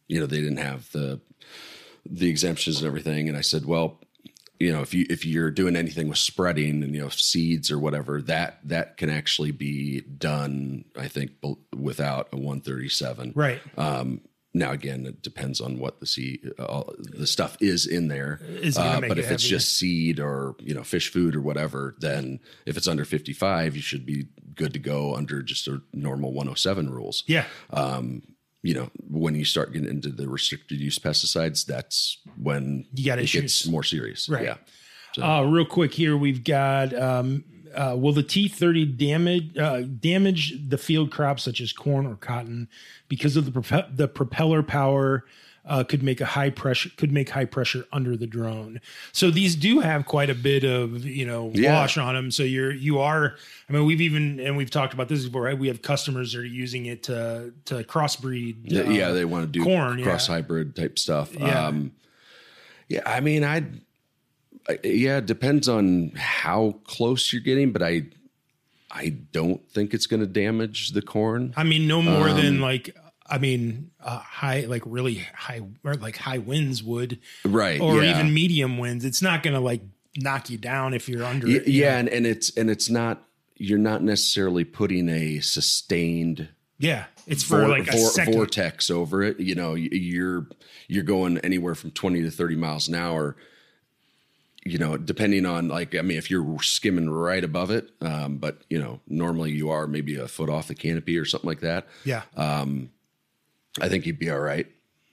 [0.08, 1.20] you know, they didn't have the,
[2.10, 3.28] the exemptions and everything.
[3.28, 4.00] And I said, well,
[4.60, 7.78] you know, if you, if you're doing anything with spreading and, you know, seeds or
[7.78, 11.32] whatever, that, that can actually be done, I think,
[11.76, 13.32] without a 137.
[13.36, 13.60] right.
[13.76, 14.20] Um,
[14.54, 18.40] now again, it depends on what the seed, uh, the stuff is in there.
[18.42, 21.94] Is Uh, but it if it's just seed or you know fish food or whatever,
[21.98, 25.82] then if it's under fifty five, you should be good to go under just a
[25.92, 27.24] normal one hundred seven rules.
[27.26, 27.44] yeah.
[28.62, 33.18] You know, when you start getting into the restricted use pesticides, that's when You got
[33.18, 33.40] it issues.
[33.42, 34.28] gets more serious.
[34.28, 34.44] Right.
[34.44, 34.56] Yeah.
[35.38, 37.44] Uh, real quick here, we've got um,
[37.74, 42.68] uh, will the T30 damage uh, damage the field crops such as corn or cotton
[43.08, 45.24] because of the prope- the propeller power
[45.68, 48.80] uh, could make a high pressure could make high pressure under the drone.
[49.12, 51.74] So these do have quite a bit of you know Yeah.
[51.80, 52.30] wash on them.
[52.30, 53.36] So you're you are.
[53.68, 55.58] I mean, we've even and we've talked about this before, right?
[55.58, 58.56] We have customers that are using it to to crossbreed.
[58.64, 61.34] Yeah, uh, yeah, they want to do corn, cross hybrid type stuff.
[61.34, 61.66] Yeah.
[61.66, 61.92] Um,
[62.88, 63.64] yeah, I mean, I,
[64.68, 68.04] I, yeah, it depends on how close you're getting, but I,
[68.90, 71.52] I don't think it's going to damage the corn.
[71.56, 72.96] I mean, no more Um, than like.
[73.28, 77.80] I mean, uh, high, like really high, or like high winds would, Right.
[77.80, 78.10] or yeah.
[78.18, 79.04] even medium winds.
[79.04, 79.82] It's not going to like
[80.16, 81.66] knock you down if you're under Y- it.
[81.68, 81.98] you yeah, know?
[81.98, 83.22] and, and it's and it's not
[83.56, 87.04] you're not necessarily putting a sustained yeah.
[87.26, 89.38] It's for vor- like a vor- vortex over it.
[89.40, 90.46] You know, you're
[90.86, 93.36] you're going anywhere from twenty to thirty miles an hour.
[94.64, 98.62] You know, depending on like, I mean, if you're skimming right above it, um, but
[98.68, 101.86] you know, normally you are maybe a foot off the canopy or something like that.
[102.04, 102.22] Yeah,
[103.80, 104.66] I think you'd be all right.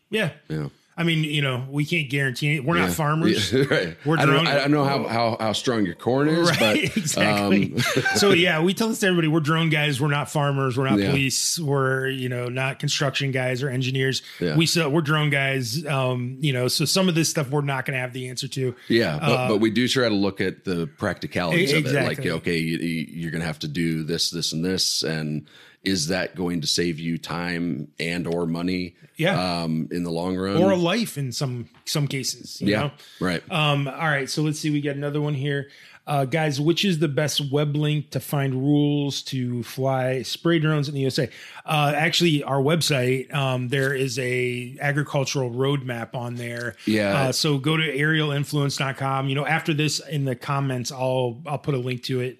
[0.09, 0.31] yeah.
[0.49, 0.67] Yeah.
[0.97, 2.63] I mean, you know, we can't guarantee it.
[2.63, 3.51] We're not farmers.
[3.51, 3.97] Yeah, right.
[4.05, 6.57] We're I don't, drone- I don't know how, how, how strong your corn is, Right,
[6.57, 7.73] but exactly.
[7.73, 7.79] um,
[8.15, 9.99] so yeah, we tell this to everybody: we're drone guys.
[9.99, 10.77] We're not farmers.
[10.77, 11.09] We're not Yeah.
[11.09, 11.59] police.
[11.59, 14.21] We're you know not construction guys or engineers.
[14.39, 14.55] Yeah.
[14.55, 15.85] We sell, we're drone guys.
[15.85, 18.47] Um, you know, so some of this stuff we're not going to have the answer
[18.47, 18.73] to.
[18.87, 22.03] yeah, but, Uh, but we do try to look at the practicalities E- of it.
[22.05, 22.77] Like, okay, you-
[23.09, 25.45] you're going to have to do this, this, and this, and
[25.85, 28.95] is that going to save you time and or money?
[29.17, 29.61] Yeah.
[29.63, 32.59] um, in the long run, Or a life in some some cases.
[32.59, 32.91] You yeah, know?
[33.21, 33.41] right.
[33.49, 34.71] Um, all right, so let's see.
[34.71, 35.69] We got another one here.
[36.07, 40.87] Uh, guys, which is the best web link to find rules to fly spray drones
[40.87, 41.27] in the USA?
[41.65, 46.75] Uh, actually, our website, um, there is a agricultural roadmap on there.
[46.85, 47.17] Yeah.
[47.17, 49.29] Uh, so go to aerialinfluence.com.
[49.29, 52.39] You know, after this in the comments, I'll I'll put a link to it.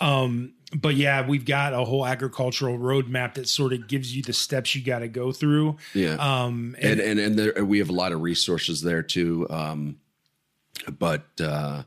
[0.00, 4.32] Um, but yeah, we've got a whole agricultural roadmap that sort of gives you the
[4.32, 5.76] steps you got to go through.
[5.94, 6.14] Yeah.
[6.14, 9.46] Um, and and and there, we have a lot of resources there too.
[9.48, 9.98] Um,
[10.98, 11.84] but uh,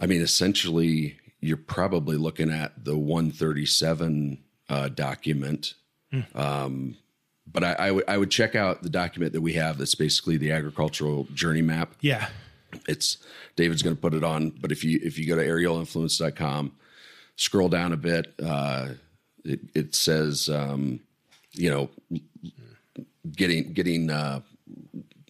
[0.00, 5.74] I mean, essentially, you're probably looking at the 137 uh, document.
[6.34, 6.96] Um,
[7.50, 9.78] but I, I would I would check out the document that we have.
[9.78, 11.94] That's basically the agricultural journey map.
[12.00, 12.28] yeah.
[12.88, 13.18] It's
[13.54, 14.48] David's going to put it on.
[14.48, 16.72] But if you if you go to aerialinfluence.com,
[17.36, 18.88] scroll down a bit, uh,
[19.44, 21.00] it, it says, um,
[21.52, 21.90] you know,
[23.36, 24.40] getting getting uh,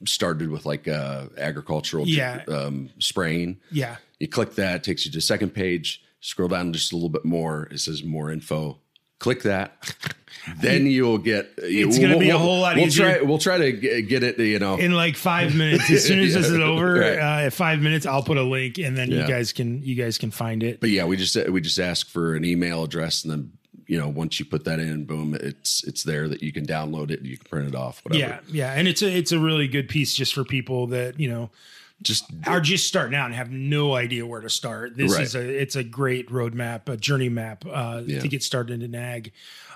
[0.06, 2.42] started with like uh, agricultural Yeah.
[2.48, 3.58] um, spraying.
[3.70, 3.96] Yeah.
[4.18, 6.02] You click that, takes you to the second page.
[6.20, 7.68] Scroll down just a little bit more.
[7.72, 8.78] It says more info.
[9.22, 9.72] Click that.
[10.60, 11.52] Then you'll get.
[11.58, 13.18] It's gonna be a whole lot we'll easier.
[13.18, 13.70] Try, we'll try to
[14.02, 14.40] get it.
[14.40, 15.88] You know, in like five minutes.
[15.88, 17.16] As soon as this is over, Right.
[17.16, 20.18] uh, at five minutes, I'll put a link, and then you guys can you guys
[20.18, 20.80] can find it.
[20.80, 23.52] but yeah, we just we just ask for an email address, and then
[23.86, 27.12] you know once you put that in, boom, it's it's there that you can download
[27.12, 28.18] it, you can print it off, whatever.
[28.20, 31.28] yeah, yeah, and it's a it's a really good piece just for people that you
[31.30, 31.50] know
[32.02, 34.96] just are just starting out and have no idea where to start.
[34.96, 35.22] This Right.
[35.22, 38.20] is a it's a great roadmap, a journey map uh, Yeah.
[38.20, 39.32] to get started in ag.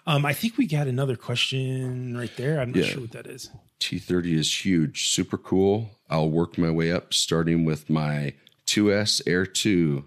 [0.07, 2.61] Um, I think we got another question right there.
[2.61, 2.91] I'm not Yeah.
[2.91, 3.51] sure what that is.
[3.81, 5.99] T30 is huge, super cool.
[6.09, 8.35] I'll work my way up, starting with my
[8.67, 10.05] 2S Air 2S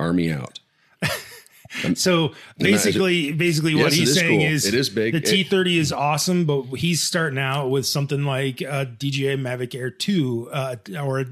[0.00, 0.60] Army out.
[1.94, 4.48] So basically, basically what Yes, he's is saying cool.
[4.48, 5.14] is It is big.
[5.14, 9.74] The T thirty is awesome, but he's starting out with something like a DJI Mavic
[9.74, 11.24] Air two uh, or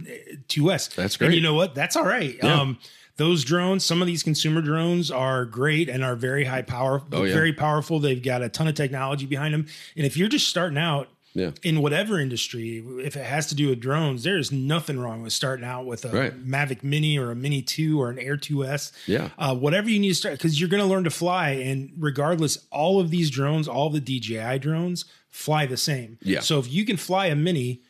[0.49, 0.89] two S.
[0.89, 1.27] That's great.
[1.29, 1.75] And you know what?
[1.75, 2.37] That's all right.
[2.43, 2.61] Yeah.
[2.61, 2.79] Um,
[3.17, 7.25] those drones, some of these consumer drones are great and are very high power, Oh,
[7.25, 7.35] yeah.
[7.35, 8.01] very powerful.
[8.01, 9.67] They've got a ton of technology behind them.
[9.95, 11.53] And if you're just starting out, Yeah.
[11.63, 15.33] in whatever industry, if it has to do with drones, there is nothing wrong with
[15.33, 16.45] starting out with a Right.
[16.47, 18.91] Mavic Mini or a Mini 2 or an Air 2S.
[19.07, 19.29] Yeah.
[19.39, 21.51] Uh, whatever you need to start, because you're going to learn to fly.
[21.51, 26.19] And regardless, all of these drones, all the DJI drones fly the same.
[26.23, 26.41] Yeah.
[26.41, 27.81] So if you can fly a Mini,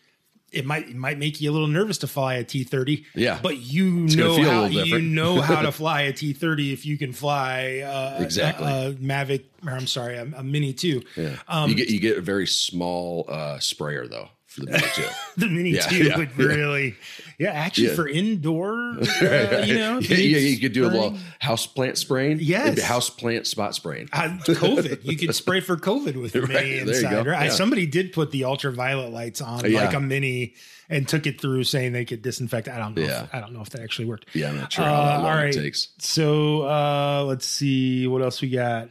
[0.52, 3.06] it might it might make you a little nervous to fly a T thirty.
[3.14, 3.38] Yeah.
[3.42, 6.98] But you gonna know how you know how to fly a T thirty if you
[6.98, 8.66] can fly uh, Exactly.
[8.66, 11.02] a, a Mavic or I'm sorry, a, a Mini two.
[11.16, 11.36] Yeah.
[11.48, 15.04] Um, you get you get a very small uh, sprayer though for the Mini two.
[15.36, 16.44] the mini Yeah, two yeah, would yeah.
[16.46, 16.94] really,
[17.38, 18.72] yeah, actually for indoor,
[19.22, 22.38] uh, you know, yeah, you could do a little house plant spraying.
[22.40, 22.82] Yes.
[22.82, 24.08] House plant spot spraying.
[24.12, 27.26] Uh, COVID, you could spray for COVID with the Right, mini inside.
[27.26, 27.42] right?
[27.42, 30.54] I- somebody did put the ultraviolet lights on like a mini
[30.88, 32.66] and took it through, saying they could disinfect.
[32.68, 33.02] I don't know.
[33.02, 33.22] Yeah.
[33.24, 34.26] If, I don't know if that actually worked.
[34.34, 35.54] Yeah, I'm not sure Uh, how long all right.
[35.54, 35.88] it takes.
[36.00, 38.88] So uh, let's see what else we got.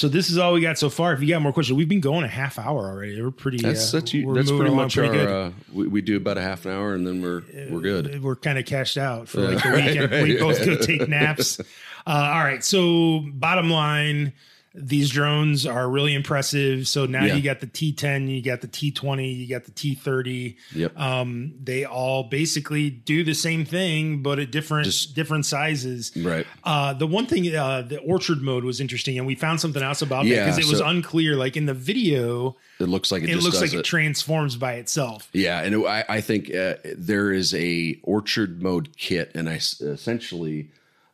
[0.00, 1.12] So this is all we got so far.
[1.12, 3.20] If you got more questions, we've been going a half hour already.
[3.20, 3.58] We're pretty.
[3.58, 5.08] That's uh, that's, we're that's pretty much our.
[5.08, 5.28] good.
[5.28, 8.22] Uh, we, we do about a half an hour and then we're we're good.
[8.22, 9.70] we're kind of cashed out for like Yeah.
[9.70, 10.10] the weekend.
[10.12, 10.40] Right, we right.
[10.40, 11.60] both go take naps.
[11.60, 11.64] Uh,
[12.06, 12.64] all right.
[12.64, 14.32] So bottom line,
[14.72, 16.86] these drones are really impressive.
[16.86, 17.34] So now Yeah.
[17.34, 20.56] you got the T10, you got the T20, you got the T30.
[20.76, 20.96] Yep.
[20.96, 26.12] Um, they all basically do the same thing, but at different Just- different sizes.
[26.14, 26.46] Right.
[26.62, 30.02] Uh, the one thing, uh, the orchard mode was interesting, and we found something else
[30.02, 31.34] about that Yeah, because it was unclear.
[31.34, 33.80] Like in the video, It looks like it, it looks like it.
[33.80, 33.84] it.
[33.84, 35.28] transforms by itself.
[35.32, 39.56] Yeah, and it, I, I think uh, there is a orchard mode kit, and I
[39.56, 40.68] essentially,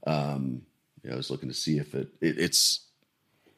[0.07, 0.61] um,
[1.03, 2.81] yeah, I was looking to see if it it's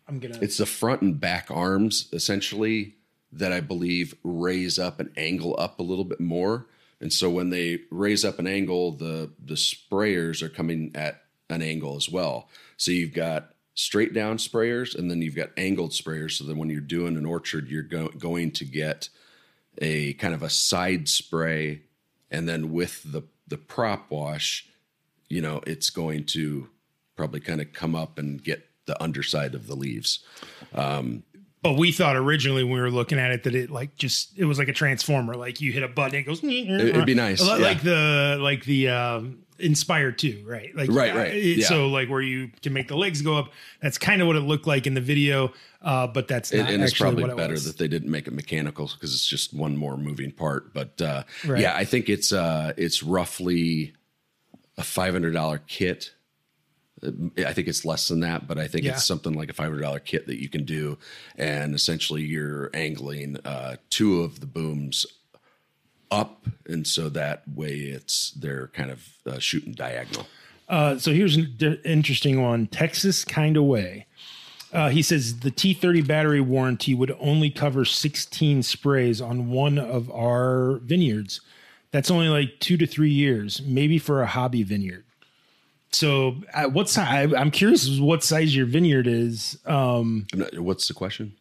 [0.08, 0.38] I'm gonna.
[0.40, 2.94] it's the front and back arms essentially
[3.30, 6.66] that I believe raise up and angle up a little bit more,
[7.00, 11.62] and so when they raise up an angle, the the sprayers are coming at an
[11.62, 12.48] angle as well.
[12.76, 16.32] So you've got straight down sprayers, and then you've got angled sprayers.
[16.32, 19.08] So that when you're doing an orchard, you're go- going to get
[19.80, 21.82] a kind of a side spray,
[22.30, 24.68] and then with the the prop wash,
[25.28, 26.68] you know, it's going to
[27.16, 30.18] probably kind of come up and get the underside of the leaves.
[30.74, 31.04] But
[31.62, 34.44] But we thought originally when we were looking at it that it like just it
[34.44, 35.34] was like a transformer.
[35.34, 36.42] Like you hit a button, it goes.
[36.42, 37.82] It'd be nice, Like, yeah.
[37.82, 40.72] the like the um, Inspire two, right?
[40.76, 41.66] Like Right, right, it- yeah.
[41.66, 43.50] So like where you can make the legs go up.
[43.82, 46.74] That's kind of what it looked like in the video, uh, but that's not and,
[46.76, 47.64] and it's probably what it better was.
[47.64, 50.72] that they didn't make it mechanical because it's just one more moving part.
[50.72, 51.60] But uh, Right.
[51.60, 53.94] yeah, I think it's uh, it's roughly
[54.76, 56.12] a five hundred dollar kit.
[57.02, 58.92] I think it's less than that, but I think Yeah.
[58.92, 60.98] it's something like a five hundred dollar kit that you can do,
[61.36, 65.06] and essentially you're angling uh, two of the booms
[66.10, 70.26] up, and so that way it's they're kind of uh, shooting diagonal.
[70.68, 72.66] Uh, so here's an d- interesting one.
[72.66, 74.06] Texas kind of way.
[74.72, 80.10] Uh, he says the T30 battery warranty would only cover 16 sprays on one of
[80.10, 81.40] our vineyards.
[81.90, 85.04] That's only like two to three years, maybe for a hobby vineyard.
[85.90, 87.32] So, uh, what size?
[87.32, 89.58] I'm curious what size your vineyard is.
[89.64, 91.34] Um, not, what's the question?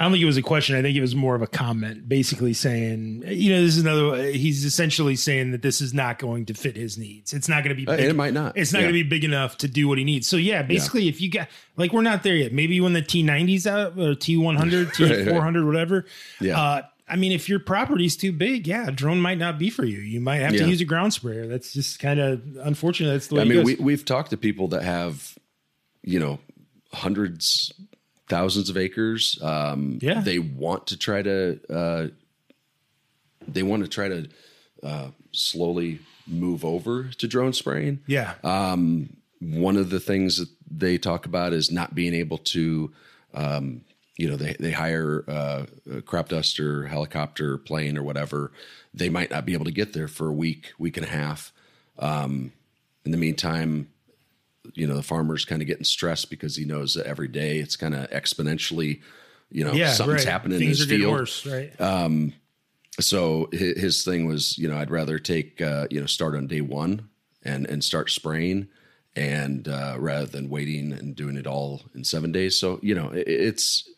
[0.00, 0.76] I don't think it was a question.
[0.76, 4.30] I think it was more of a comment, basically saying, you know, this is another.
[4.30, 7.32] He's essentially saying that this is not going to fit his needs.
[7.32, 7.86] It's not going to be.
[7.88, 8.56] Uh, big- it might not.
[8.56, 8.84] It's not Yeah.
[8.86, 10.28] going to be big enough to do what he needs.
[10.28, 12.52] So yeah, basically, if you got like, we're not there yet.
[12.52, 16.04] Maybe when the T90s out or T100, T400, whatever.
[16.40, 16.60] Yeah.
[16.60, 19.84] Uh, I mean, if your property's too big, yeah, a drone might not be for
[19.84, 19.98] you.
[19.98, 20.64] You might have Yeah.
[20.64, 21.46] to use a ground sprayer.
[21.46, 23.12] That's just kind of unfortunate.
[23.12, 25.36] That's the way I it mean, we, we've talked to people that have,
[26.02, 26.38] you know,
[26.92, 27.72] hundreds,
[28.28, 29.38] thousands of acres.
[29.42, 30.20] Um, Yeah.
[30.20, 32.08] They want to try to, uh,
[33.46, 34.28] they want to try to
[34.82, 38.00] uh, slowly move over to drone spraying.
[38.06, 38.34] yeah.
[39.40, 42.92] One of the things that they talk about is not being able to,
[43.34, 43.82] um,
[44.18, 48.52] you know, they, they hire uh, a crop duster, helicopter, plane, or whatever.
[48.92, 51.52] They might not be able to get there for a week, week and a half.
[52.00, 52.52] Um,
[53.04, 53.88] in the meantime,
[54.74, 57.76] you know, the farmer's kind of getting stressed because he knows that every day it's
[57.76, 59.00] kind of exponentially,
[59.50, 59.92] you know, yeah.
[59.92, 60.32] something's right.
[60.32, 61.12] happening Things in his field.
[61.12, 61.80] worse, right?
[63.00, 66.48] So hi- his thing was, you know, I'd rather take, uh, you know, start on
[66.48, 67.08] day one
[67.44, 68.66] and and start spraying,
[69.14, 72.58] and uh, rather than waiting and doing it all in seven days.
[72.58, 73.88] So you know, it, it's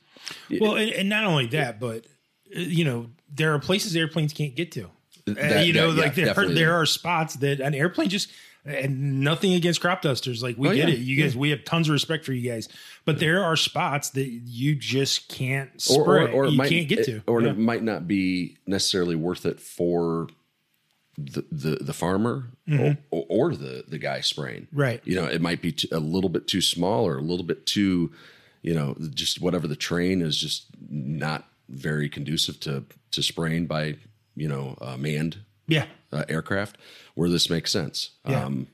[0.60, 2.06] Well, and, and not only that, but
[2.54, 4.84] uh, you know, there are places airplanes can't get to.
[4.84, 6.54] Uh, That- you know, that- yeah, like there, definitely.
[6.54, 8.30] there are spots that an airplane just
[8.66, 10.42] and nothing against crop dusters.
[10.42, 11.00] Like we Oh, get yeah, it.
[11.00, 12.68] You guys, we have tons of respect for you guys,
[13.06, 16.22] but there are spots that you just can't or spray.
[16.24, 17.22] or, or you might, can't get to.
[17.26, 17.50] or Yeah.
[17.50, 20.28] it might not be necessarily worth it for
[21.16, 24.62] the the, the farmer or, or the the guy spraying.
[24.64, 24.80] Mm-hmm.
[24.80, 25.00] Right.
[25.06, 28.12] You know, it might be a little bit too small or a little bit too,
[28.62, 33.96] you know, just whatever the train is just not very conducive to to spraying by
[34.36, 35.86] you know uh, manned yeah.
[36.12, 36.76] uh, aircraft
[37.14, 38.10] where this makes sense.
[38.26, 38.44] Yeah.
[38.44, 38.66] Um,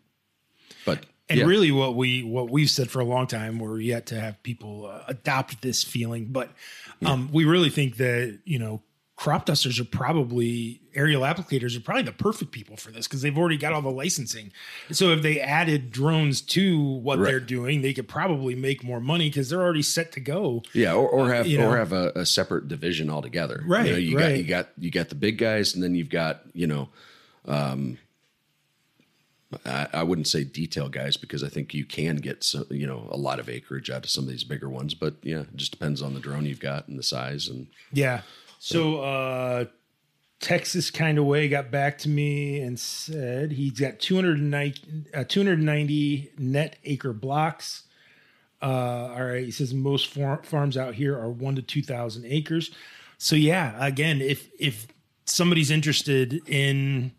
[0.85, 1.46] but And yeah.
[1.46, 4.87] really, what we what we've said for a long time, we're yet to have people
[4.87, 6.27] uh, adopt this feeling.
[6.27, 6.51] But
[7.05, 8.83] um, we really think that you know,
[9.16, 13.37] crop dusters are probably aerial applicators are probably the perfect people for this because they've
[13.38, 14.52] already got all the licensing.
[14.92, 17.31] So if they added drones to what Right.
[17.31, 20.62] they're doing, they could probably make more money because they're already set to go.
[20.74, 21.70] Yeah, or, or have you know.
[21.70, 23.62] or have a, a separate division altogether.
[23.66, 24.22] Right, You, know, you right.
[24.29, 26.90] got you got you got the big guys, and then you've got you know,
[27.46, 27.96] um,
[29.64, 33.09] I, I wouldn't say detail guys because I think you can get so, you know
[33.11, 34.92] a lot of acreage out of some of these bigger ones.
[34.94, 38.22] But yeah, it just depends on the drone you've got and the size and Yeah.
[38.66, 39.64] So uh
[40.40, 46.31] Texas kind of way got back to me and said he's got 290, uh, 290
[46.38, 47.85] net acre blocks.
[48.61, 49.44] Uh, all right.
[49.44, 52.70] He says most far- farms out here are one to 2,000 acres.
[53.18, 54.87] So, yeah, again, if, if
[55.24, 57.12] somebody's interested in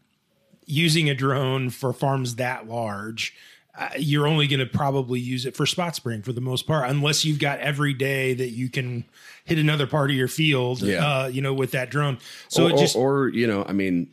[0.65, 3.36] using a drone for farms that large,
[3.77, 6.89] uh, you're only going to probably use it for spot spraying for the most part,
[6.89, 9.05] unless you've got every day that you can
[9.45, 11.05] hit another part of your field, Yeah.
[11.05, 12.17] uh, you know, with that drone.
[12.47, 14.09] So or, it just, or, or, you know, I mean,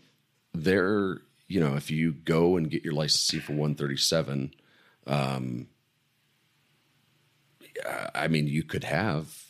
[0.53, 4.55] there, you know, if you go and get your licensee for 137,
[5.07, 5.67] um,
[8.15, 9.43] I mean, you could have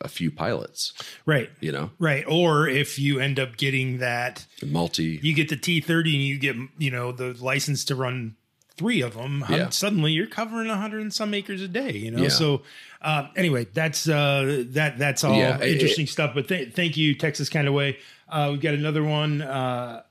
[0.00, 0.92] a few pilots,
[1.26, 2.24] right, you know, right.
[2.28, 5.18] Or if you end up getting that, multi.
[5.22, 8.36] you get the T30 and you get, you know, the license to run
[8.78, 9.68] three of them, Yeah.
[9.68, 12.22] suddenly you're covering a hundred and some acres a day, you know?
[12.22, 12.28] Yeah.
[12.28, 12.62] So,
[13.02, 17.14] uh, anyway, that's, uh, that, that's all Yeah, it- interesting stuff, but th- thank you,
[17.14, 17.98] Texas kind of way.
[18.28, 19.42] Uh, we've got another one.
[19.42, 20.02] Uh,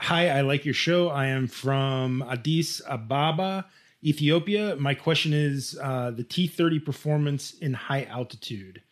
[0.00, 1.08] Hi, I like your show.
[1.08, 3.64] I am from Addis Ababa,
[4.02, 4.74] Ethiopia.
[4.76, 8.82] My question is uh, the T30 performance in high altitude.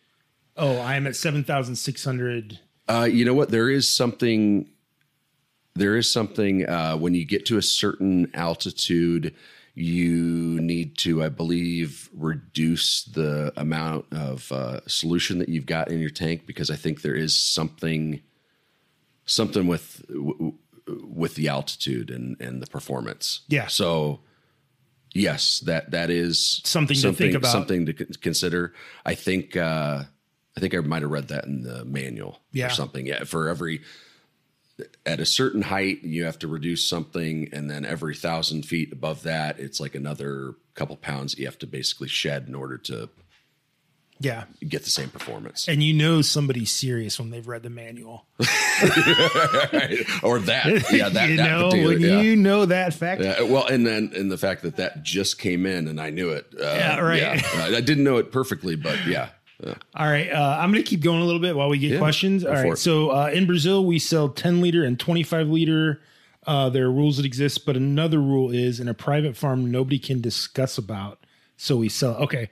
[0.55, 2.59] Oh, I am at 7,600.
[2.87, 3.49] Uh, you know what?
[3.49, 4.69] There is something.
[5.75, 9.33] There is something uh, when you get to a certain altitude,
[9.73, 15.99] you need to, I believe, reduce the amount of uh, solution that you've got in
[15.99, 18.21] your tank because I think there is something,
[19.25, 20.53] something with w-
[21.07, 23.41] with the altitude and and the performance.
[23.47, 23.67] Yeah.
[23.67, 24.19] So
[25.13, 27.51] yes, that that is Something to think about.
[27.51, 28.73] Something to consider.
[29.05, 30.03] I think uh,
[30.55, 32.67] I think I might have read that in the manual Yeah.
[32.67, 33.07] or something.
[33.07, 33.81] Yeah, for every
[35.05, 39.23] at a certain height, you have to reduce something, and then every thousand feet above
[39.23, 43.09] that, it's like another couple pounds you have to basically shed in order to
[44.19, 44.45] Yeah.
[44.67, 45.67] get the same performance.
[45.67, 48.25] And you know somebody's serious when they've read the manual.
[50.23, 52.21] or that, yeah, that, you that know, when yeah.
[52.21, 53.21] you know that fact.
[53.21, 56.29] Yeah, well, and then and the fact that that just came in and I knew
[56.29, 56.47] it.
[56.59, 57.21] Uh, Yeah, right.
[57.21, 57.41] yeah.
[57.77, 59.29] I didn't know it perfectly, but yeah.
[59.63, 61.91] Uh, All right, uh, I'm going to keep going a little bit while we get
[61.91, 62.43] Yeah, questions.
[62.43, 66.01] All right, so uh, in Brazil we sell 10 liter and 25 liter.
[66.45, 69.97] Uh, there are rules that exist, but another rule is in a private farm nobody
[69.97, 71.25] can discuss about.
[71.55, 72.15] So we sell.
[72.15, 72.49] Okay,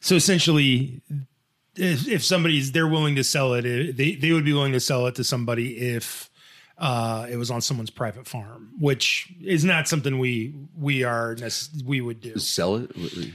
[0.00, 1.02] so essentially,
[1.76, 4.80] if, if somebody's they're willing to sell it, it- they they would be willing to
[4.80, 6.30] sell it to somebody if
[6.76, 11.36] uh, it was on someone's private farm, which is not something we we are
[11.84, 12.36] we would do.
[12.38, 12.90] sell it.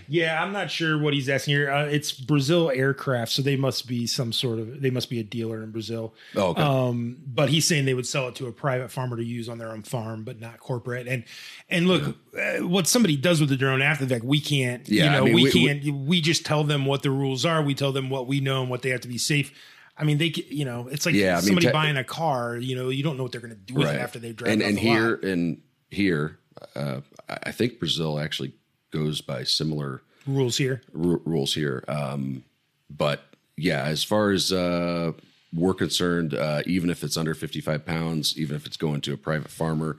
[0.10, 1.72] Yeah, I'm not sure what he's asking here.
[1.72, 5.24] Uh, it's Brazil Aircraft, so they must be some sort of they must be a
[5.24, 6.14] dealer in Brazil.
[6.36, 6.62] Oh, okay.
[6.62, 9.58] Um, but he's saying they would sell it to a private farmer to use on
[9.58, 11.08] their own farm, but not corporate.
[11.08, 11.24] And
[11.70, 14.88] and look, uh, what somebody does with the drone after the fact, we can't.
[14.90, 16.08] Yeah, you I mean, we, we- we- can't.
[16.08, 17.62] We, just tell them what the rules are.
[17.62, 19.54] We tell them what we know and what they have to be safe.
[20.00, 22.58] I mean, they, you know, it's like Yeah, I mean, somebody te- buying a car.
[22.58, 24.54] You know, you don't know what they're going to do with it after they drive.
[24.54, 25.24] and it and the here lot.
[25.26, 26.40] and here,
[26.76, 28.54] uh, I think Brazil actually
[28.92, 30.82] goes by similar rules here.
[30.94, 31.84] ru- rules here.
[31.88, 32.44] Um,
[32.90, 33.24] but
[33.58, 35.12] yeah, as far as uh,
[35.54, 39.18] we're concerned, uh, even if it's under 55 pounds, even if it's going to a
[39.18, 39.98] private farmer,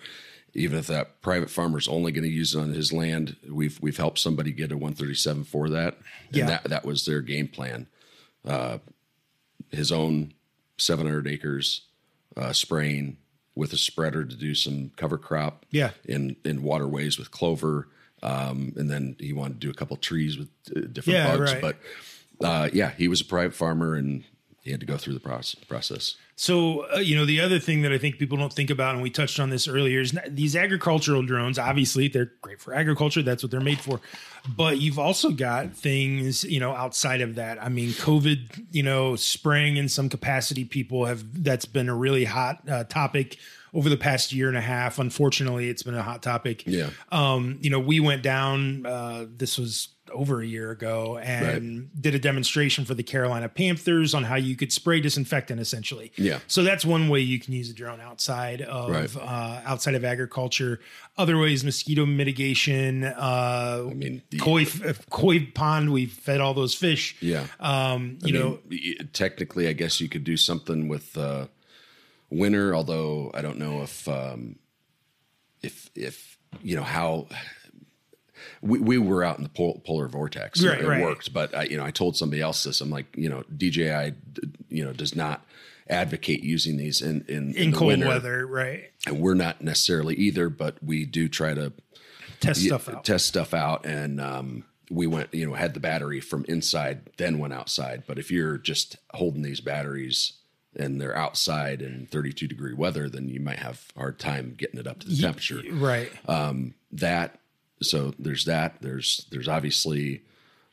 [0.54, 3.98] even if that private farmer's only going to use it on his land, we've we've
[3.98, 5.98] helped somebody get a 137 for that.
[6.28, 6.46] And Yeah.
[6.46, 7.86] that that was their game plan.
[8.46, 8.78] Uh,
[9.70, 10.32] his own
[10.78, 11.82] 700 acres
[12.36, 13.16] uh, spraying
[13.54, 15.90] with a spreader to do some cover crop Yeah.
[16.04, 17.88] in in waterways with clover
[18.22, 21.52] um, and then he wanted to do a couple trees with uh, different Yeah, bugs
[21.52, 21.60] right.
[21.60, 21.76] but
[22.46, 24.24] uh, yeah he was a private farmer and
[24.62, 27.82] he had to go through the process process So, uh, you know, the other thing
[27.82, 30.56] that I think people don't think about, and we touched on this earlier, is these
[30.56, 31.58] agricultural drones.
[31.58, 33.22] Obviously, they're great for agriculture.
[33.22, 34.00] That's what they're made for.
[34.56, 37.62] But you've also got things, you know, outside of that.
[37.62, 42.24] I mean, COVID, you know, spraying in some capacity, people have, that's been a really
[42.24, 43.38] hot uh, topic
[43.74, 44.98] over the past year and a half.
[44.98, 46.64] Unfortunately, it's been a hot topic.
[46.66, 46.90] Yeah.
[47.12, 52.16] Um, you know, we went down, uh, this was over a year ago and did
[52.16, 56.10] a demonstration for the Carolina Panthers on how you could spray disinfectant essentially.
[56.16, 56.40] Yeah.
[56.48, 59.16] So that's one way you can use a drone outside of Right.
[59.16, 60.80] uh, outside of agriculture.
[61.16, 63.04] Other ways, mosquito mitigation.
[63.04, 64.66] Uh, I mean, the- koi
[65.10, 65.92] koi pond.
[65.92, 67.14] We fed all those fish.
[67.20, 71.46] yeah Um, you I know, mean, technically i guess you could do something with uh,
[72.30, 74.56] winter although i don't know if um,
[75.62, 77.26] if if you know how
[78.62, 80.62] we, we were out in the pol- polar vortex.
[80.64, 81.02] Right, it right.
[81.02, 82.80] worked, but I, you know, I told somebody else this.
[82.80, 84.14] I'm like, you know, DJI,
[84.70, 85.44] you know, does not
[85.88, 88.08] advocate using these in in, in the cold winter.
[88.08, 88.84] weather, right?
[89.06, 90.48] and we're not necessarily either.
[90.48, 91.72] But we do try to
[92.40, 93.04] Test y- stuff out.
[93.04, 97.38] test stuff out, and um, we went, you know, had the battery from inside, then
[97.38, 98.04] went outside.
[98.06, 100.32] But if you're just holding these batteries
[100.76, 104.78] and they're outside in 32 degree weather, then you might have a hard time getting
[104.78, 106.10] it up to the temperature right.
[106.92, 107.38] that
[107.82, 110.22] so there's that there's there's obviously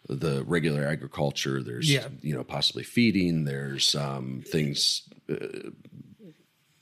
[0.09, 2.07] the regular agriculture there's Yeah.
[2.21, 5.69] you know possibly feeding there's um things uh,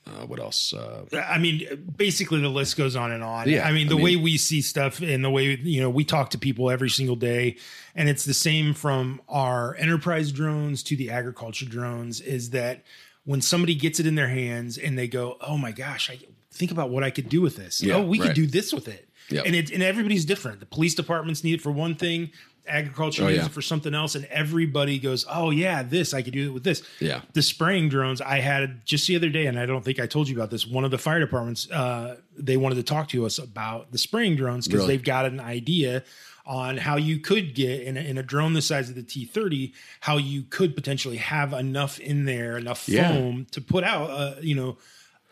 [0.06, 3.48] uh, what else uh I mean, basically the list goes on and on.
[3.48, 5.90] Yeah, I mean, I the mean- way we see stuff and the way, you know,
[5.90, 7.56] we talk to people every single day,
[7.96, 12.84] and it's the same from our enterprise drones to the agriculture drones is that
[13.26, 16.18] when somebody gets it in their hands and they go, oh my gosh, I
[16.52, 17.82] think about what I could do with this.
[17.82, 19.08] Yeah, oh, we could do this with it.
[19.28, 19.44] Yep.
[19.46, 20.60] And it, and everybody's different.
[20.60, 22.30] The police departments need it for one thing.
[22.68, 23.46] Agriculture Oh, needs yeah.
[23.46, 26.64] it for something else, and everybody goes, "Oh yeah, this I could do it with
[26.64, 27.20] this." Yeah.
[27.32, 30.28] the spraying drones I had just the other day, and I don't think I told
[30.28, 30.66] you about this.
[30.66, 34.34] One of the fire departments, uh, they wanted to talk to us about the spraying
[34.34, 34.96] drones because Really?
[34.96, 36.02] they've got an idea
[36.46, 39.72] on how you could get in a, in a drone the size of the T30,
[40.00, 43.12] how you could potentially have enough in there, enough Yeah.
[43.12, 44.78] foam to put out, uh, you know,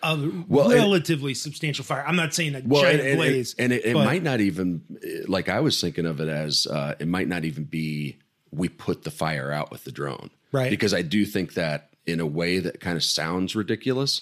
[0.03, 0.17] a
[0.49, 2.05] Well, and- relatively substantial fire.
[2.07, 4.41] I'm not saying a well giant and, and- blaze, and it, it but- might not
[4.41, 4.83] even
[5.27, 8.19] like i was thinking of it as uh it might not even be
[8.51, 10.69] we put the fire out with the drone Right.
[10.69, 14.21] because i do think that in a way that kind of sounds ridiculous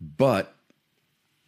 [0.00, 0.56] but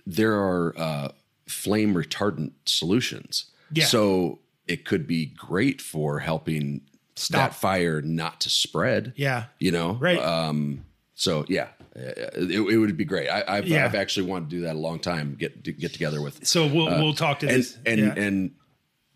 [0.07, 1.09] there are uh
[1.49, 3.87] flame retardant solutions Yeah.
[3.87, 6.83] So it could be great for helping
[7.17, 7.39] Stop.
[7.51, 9.13] that fire not to spread.
[9.17, 9.45] Yeah.
[9.59, 9.95] You know?
[9.95, 10.19] Right.
[10.19, 10.85] Um,
[11.15, 12.01] so yeah, uh,
[12.37, 13.29] it, it would be great.
[13.29, 13.85] I, I've, Yeah.
[13.85, 15.35] I've actually wanted to do that a long time.
[15.39, 17.79] Get to get together with So we'll we'll talk to uh, and this.
[17.85, 18.15] and yeah.
[18.17, 18.51] and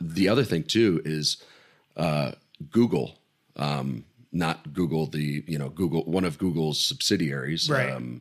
[0.00, 1.42] the other thing too is
[1.96, 2.32] uh,
[2.70, 3.18] Google,
[3.56, 7.70] um, not Google the you know Google one of Google's subsidiaries.
[7.70, 7.90] Right.
[7.90, 8.20] Um,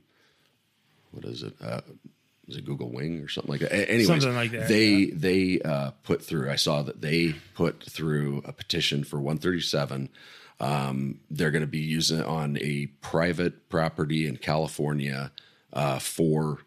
[1.12, 1.54] what is it?
[1.62, 1.82] Uh,
[2.48, 3.72] is it Google Wing or something like that?
[3.72, 6.50] A- Anyways, Something like that, They they uh, put through.
[6.50, 10.10] I saw that they put through a petition for 137.
[10.60, 15.32] Um, they're going to be using it on a private property in California
[15.74, 16.60] uh, for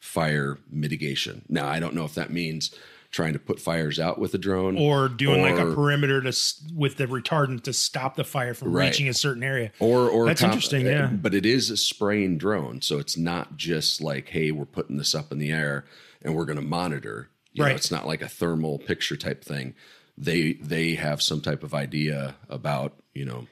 [0.00, 1.44] fire mitigation.
[1.48, 2.74] Now, I don't know if that means
[3.10, 6.32] trying to put fires out with a drone or doing like a perimeter to
[6.74, 8.86] with the retardant to stop the fire from Right.
[8.90, 9.72] reaching a certain area.
[9.80, 11.06] or or That's interesting, eh, yeah.
[11.06, 15.14] But it is a spraying drone, so it's not just like, hey, we're putting this
[15.14, 15.84] up in the air
[16.22, 17.30] and we're going to monitor.
[17.54, 17.76] You know, Right.
[17.76, 19.74] it's not like a thermal picture type thing.
[20.18, 23.46] They they have some type of idea about you know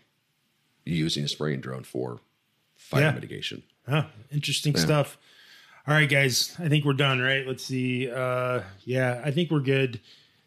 [0.84, 2.20] using a spraying drone for
[2.76, 3.12] fire Yeah.
[3.12, 3.62] mitigation.
[3.88, 5.16] Huh, interesting stuff.
[5.88, 6.54] All right, guys.
[6.58, 7.46] I think we're done, right?
[7.46, 8.10] Let's see.
[8.10, 10.00] Uh, yeah, I think we're good.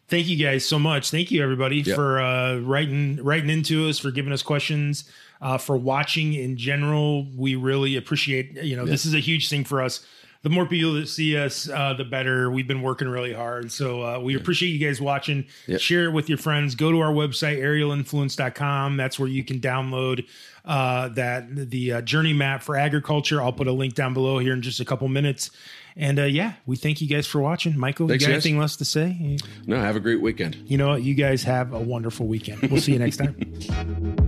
[0.08, 1.10] Thank you guys so much.
[1.10, 1.94] Thank you everybody Yep.
[1.94, 5.04] for uh, writing writing into us, for giving us questions,
[5.40, 7.26] uh, for watching in general.
[7.36, 8.62] We really appreciate.
[8.62, 10.04] You know, this is a huge thing for us.
[10.42, 12.50] The more people that see us, uh, the better.
[12.50, 15.44] We've been working really hard, so uh, we appreciate you guys watching.
[15.66, 15.80] Yep.
[15.80, 16.74] Share it with your friends.
[16.74, 18.96] Go to our website aerialinfluence.com.
[18.96, 20.26] That's where you can download
[20.64, 23.42] uh, that the uh, journey map for agriculture.
[23.42, 25.50] I'll put a link down below here in just a couple minutes.
[25.96, 27.78] And uh, yeah, we thank you guys for watching.
[27.78, 28.46] Michael, Thanks, you got guys.
[28.46, 29.36] anything else to say?
[29.66, 30.56] No, have a great weekend.
[30.66, 31.02] You know what?
[31.02, 32.62] You guys have a wonderful weekend.
[32.70, 34.16] We'll see you next time.